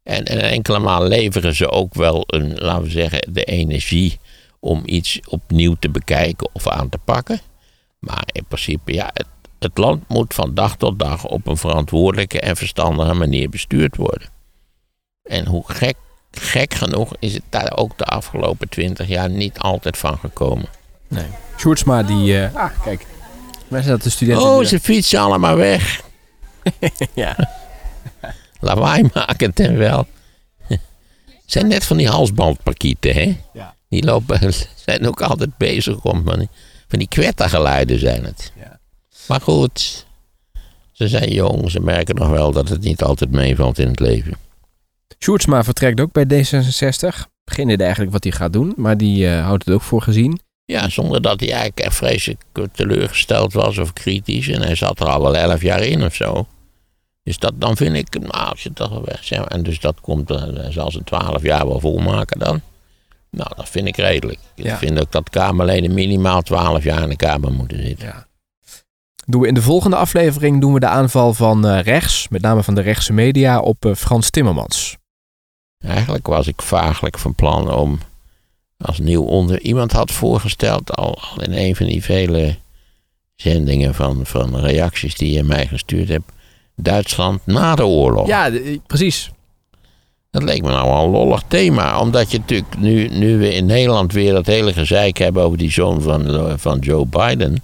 [0.02, 4.18] En, en enkele maal leveren ze ook wel een, laten we zeggen, de energie
[4.60, 7.40] om iets opnieuw te bekijken of aan te pakken.
[7.98, 9.26] Maar in principe, ja, het,
[9.58, 14.28] het land moet van dag tot dag op een verantwoordelijke en verstandige manier bestuurd worden.
[15.22, 15.96] En hoe gek,
[16.30, 20.68] gek genoeg is het daar ook de afgelopen twintig jaar niet altijd van gekomen.
[21.08, 21.26] Nee.
[21.58, 22.38] Sjoerdsma, die...
[22.38, 23.06] eh, ah, kijk.
[23.72, 24.44] Waar de studenten?
[24.44, 26.02] Oh, ze fietsen allemaal weg.
[27.14, 27.48] ja.
[28.60, 30.06] Lawaai maken ten wel.
[31.46, 33.36] zijn net van die halsbandparkieten, hè?
[33.52, 33.74] Ja.
[33.88, 34.52] Die lopen,
[34.86, 36.48] zijn ook altijd bezig om van die,
[36.88, 38.52] van die kwettergeluiden zijn het.
[38.58, 38.78] Ja.
[39.28, 40.06] Maar goed,
[40.92, 44.34] ze zijn jong, ze merken nog wel dat het niet altijd meevalt in het leven.
[45.18, 47.30] Sjoerdsma vertrekt ook bij D66.
[47.44, 50.40] Geen idee eigenlijk wat hij gaat doen, maar die eh, houdt het ook voor gezien.
[50.64, 52.42] Ja, zonder dat hij eigenlijk echt vreselijk
[52.72, 54.48] teleurgesteld was of kritisch.
[54.48, 56.46] En hij zat er al wel elf jaar in of zo.
[57.22, 59.80] Dus dat, dan vind ik, nou, als je toch wel weg zeg maar, En dus
[59.80, 62.60] dat komt, eh, hij zal ze twaalf jaar wel volmaken dan.
[63.30, 64.38] Nou, dat vind ik redelijk.
[64.54, 64.76] Ik Ja.
[64.78, 68.06] vind ook dat Kamerleden minimaal twaalf jaar in de Kamer moeten zitten.
[68.06, 68.26] Ja.
[69.26, 72.62] Doen we in de volgende aflevering doen we de aanval van eh, rechts, met name
[72.62, 74.96] van de rechtse media, op eh, Frans Timmermans.
[75.78, 77.98] Eigenlijk was ik vaaglijk van plan om
[78.82, 79.60] als nieuw onder...
[79.60, 82.56] Iemand had voorgesteld, al, al in een van die vele
[83.36, 86.32] zendingen van, van reacties die je mij gestuurd hebt...
[86.76, 88.26] Duitsland na de oorlog.
[88.26, 89.30] Ja, eh, precies.
[90.30, 92.00] Dat leek me nou wel een lollig thema.
[92.00, 95.70] Omdat je natuurlijk nu, nu we in Nederland weer dat hele gezeik hebben over die
[95.70, 97.62] zoon van, van Joe Biden.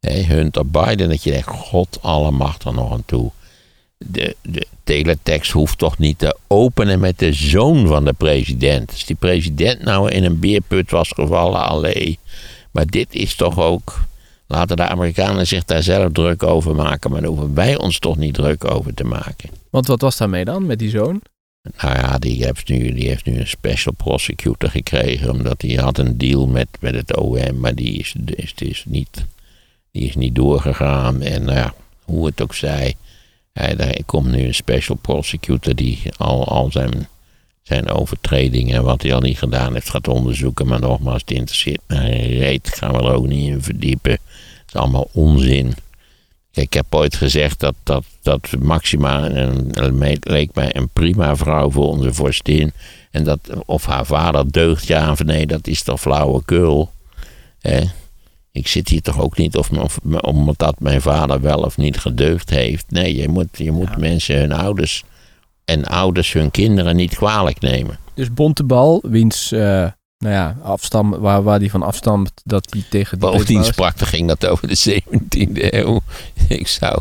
[0.00, 1.08] Hè, Hunter Biden.
[1.08, 3.30] Dat je denkt, god alle macht er nog aan toe.
[3.98, 8.90] De, de teletext hoeft toch niet te openen met de zoon van de president.
[8.90, 12.18] Als die president nou in een beerput was gevallen, allee.
[12.70, 14.00] Maar dit is toch ook...
[14.46, 17.10] Laten de Amerikanen zich daar zelf druk over maken.
[17.10, 19.50] Maar daar hoeven wij ons toch niet druk over te maken.
[19.70, 21.20] Want wat was daarmee dan, met die zoon?
[21.76, 25.30] Nou ja, die heeft nu, die heeft nu een special prosecutor gekregen.
[25.30, 27.60] Omdat hij had een deal met, met het OM.
[27.60, 29.24] Maar die is, is, is, niet,
[29.90, 31.22] die is niet doorgegaan.
[31.22, 31.74] En nou ja,
[32.04, 32.94] hoe het ook zij.
[33.52, 37.08] Hij, daar komt nu een special prosecutor die al, al zijn,
[37.62, 40.66] zijn overtredingen en wat hij al niet gedaan heeft gaat onderzoeken.
[40.66, 42.68] Maar nogmaals, het interesseert geen reet.
[42.74, 44.12] Gaan we er ook niet in verdiepen.
[44.12, 44.20] Het
[44.66, 45.74] is allemaal onzin.
[46.52, 51.70] Kijk, ik heb ooit gezegd dat, dat, dat Maxima een- leek mij een prima vrouw
[51.70, 52.72] voor onze vorstin.
[53.10, 56.90] En dat of haar vader deugt, ja of nee, dat is toch flauwekul.
[57.60, 57.80] Hè?
[58.52, 62.50] Ik zit hier toch ook niet of, of, omdat mijn vader wel of niet gedeugd
[62.50, 62.84] heeft.
[62.90, 65.04] Nee, je moet, je moet mensen hun ouders
[65.64, 67.98] en ouders hun kinderen niet kwalijk nemen.
[68.14, 69.60] Dus Bontebal, wiens, eh,
[70.18, 74.28] nou ja, afstam, waar, waar die van afstamt, dat hij tegen die Bovendien sprak, ging
[74.28, 76.00] dat over de 17e eeuw.
[76.48, 77.00] Ik zou.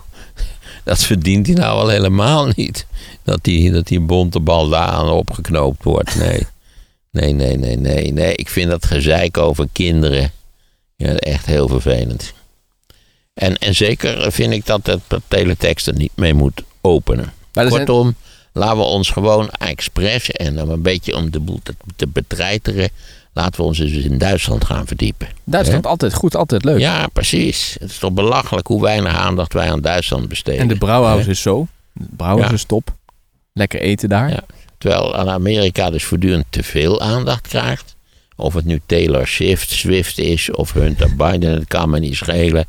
[0.83, 2.85] Dat verdient hij nou al helemaal niet.
[3.23, 6.15] Dat die, dat die bontebal daar aan opgeknoopt wordt.
[6.15, 6.47] Nee.
[7.11, 8.35] Nee, nee, nee, nee, nee.
[8.35, 10.31] Ik vind dat gezeik over kinderen
[11.01, 12.33] ja, echt heel vervelend.
[13.33, 17.33] En, en zeker vind ik dat het teletext er niet mee moet openen.
[17.51, 18.15] Zijn- Kortom,
[18.53, 22.89] laten we ons gewoon expres en een beetje om de boel te, te betreiteren,
[23.33, 25.27] laten we ons dus in Duitsland gaan verdiepen.
[25.43, 26.79] Duitsland altijd goed, altijd leuk.
[26.79, 27.75] Ja, precies.
[27.79, 30.59] Het is toch belachelijk hoe weinig aandacht wij aan Duitsland besteden.
[30.59, 31.67] en de Brouwhaus is zo.
[31.93, 32.53] De Brouwhaus Ja.
[32.55, 32.93] is top.
[33.53, 34.29] Lekker eten daar.
[34.29, 34.43] Ja.
[34.77, 37.95] Terwijl aan Amerika dus voortdurend te veel aandacht krijgt.
[38.35, 42.65] Of het nu Taylor Swift, Swift is of Hunter Biden, het kan me niet schelen.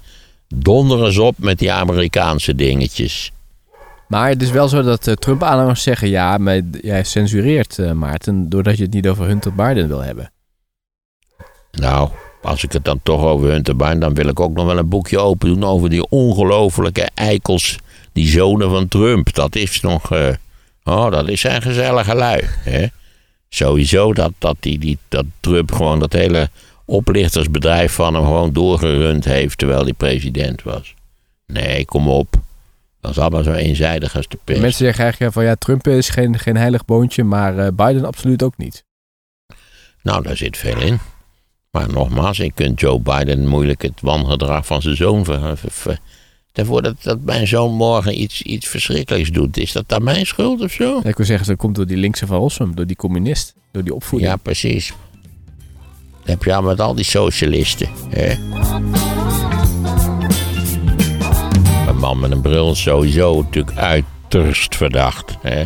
[0.48, 3.32] Donder eens op met die Amerikaanse dingetjes.
[4.08, 6.08] Maar het is wel zo dat eh, Trump-aanhangers zeggen...
[6.08, 8.48] ja, maar jij censureert, eh, Maarten...
[8.48, 10.32] doordat je het niet over Hunter Biden wil hebben.
[11.70, 12.10] Nou,
[12.42, 14.88] als ik het dan toch over Hunter Biden, dan wil ik ook nog wel een
[14.88, 17.78] boekje open doen over die ongelofelijke eikels,
[18.12, 19.34] die zonen van Trump.
[19.34, 20.28] Dat is nog, eh,
[20.84, 22.42] oh, dat is zijn gezellige lui.
[22.44, 22.86] Hè?
[23.55, 26.50] Sowieso dat, dat, die, die, dat Trump gewoon dat hele
[26.84, 30.94] oplichtersbedrijf van hem gewoon doorgerund heeft terwijl hij president was.
[31.46, 32.34] Nee, kom op.
[33.00, 34.59] Dat is allemaal zo eenzijdig als de pers.
[34.59, 35.44] Mensen zeggen eigenlijk van...
[35.44, 37.24] ja, Trump is geen, geen heilig boontje...
[37.24, 38.84] maar eh, Biden absoluut ook niet.
[40.03, 40.98] Nou, daar zit veel in.
[41.70, 45.57] Maar nogmaals, je kunt Joe Biden moeilijk het wangedrag van zijn zoon ver...
[45.59, 45.98] ver- ver-
[46.53, 49.57] Daarvoor dat, dat mijn zoon morgen iets, iets verschrikkelijks doet.
[49.57, 51.00] Is dat dan mijn schuld of zo?
[51.03, 52.74] Ik wil zeggen, dat komt door die linkse van Rossum.
[52.74, 53.55] Door die communist.
[53.70, 54.30] Door die opvoeding.
[54.30, 54.92] Ja, precies.
[56.18, 57.88] Dat heb je al met al die socialisten.
[58.09, 58.30] Hè?
[61.88, 65.36] Een man met een bril is sowieso natuurlijk uiterst verdacht.
[65.42, 65.64] Hè?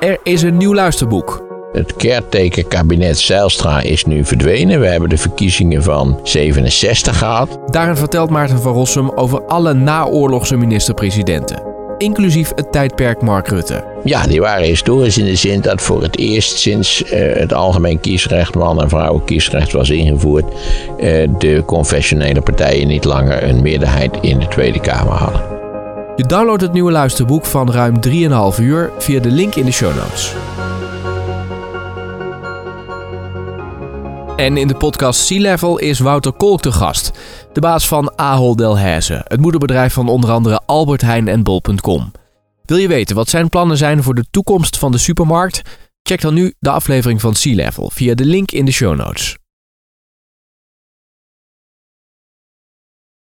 [0.00, 1.45] Er is een nieuw luisterboek.
[1.76, 4.80] Het caretaker-kabinet Zijlstra is nu verdwenen.
[4.80, 7.58] We hebben de verkiezingen van 67 gehad.
[7.66, 11.62] Daarin vertelt Maarten van Rossum over alle naoorlogse minister-presidenten.
[11.98, 13.84] Inclusief het tijdperk Mark Rutte.
[14.04, 18.00] Ja, die waren historisch in de zin dat voor het eerst sinds eh, het algemeen
[18.00, 20.44] kiesrecht, man- en vrouwenkiesrecht was ingevoerd,
[20.98, 25.42] eh, de confessionele partijen niet langer een meerderheid in de Tweede Kamer hadden.
[26.16, 29.96] Je downloadt het nieuwe luisterboek van ruim 3,5 uur via de link in de show
[29.96, 30.34] notes.
[34.36, 37.10] En in de podcast Sea Level is Wouter Kolk te gast,
[37.52, 42.12] de baas van Ahold Delhaize, het moederbedrijf van onder andere Albert Heijn en Bol.com.
[42.64, 45.62] Wil je weten wat zijn plannen zijn voor de toekomst van de supermarkt?
[46.02, 49.36] Check dan nu de aflevering van Sea Level via de link in de show notes.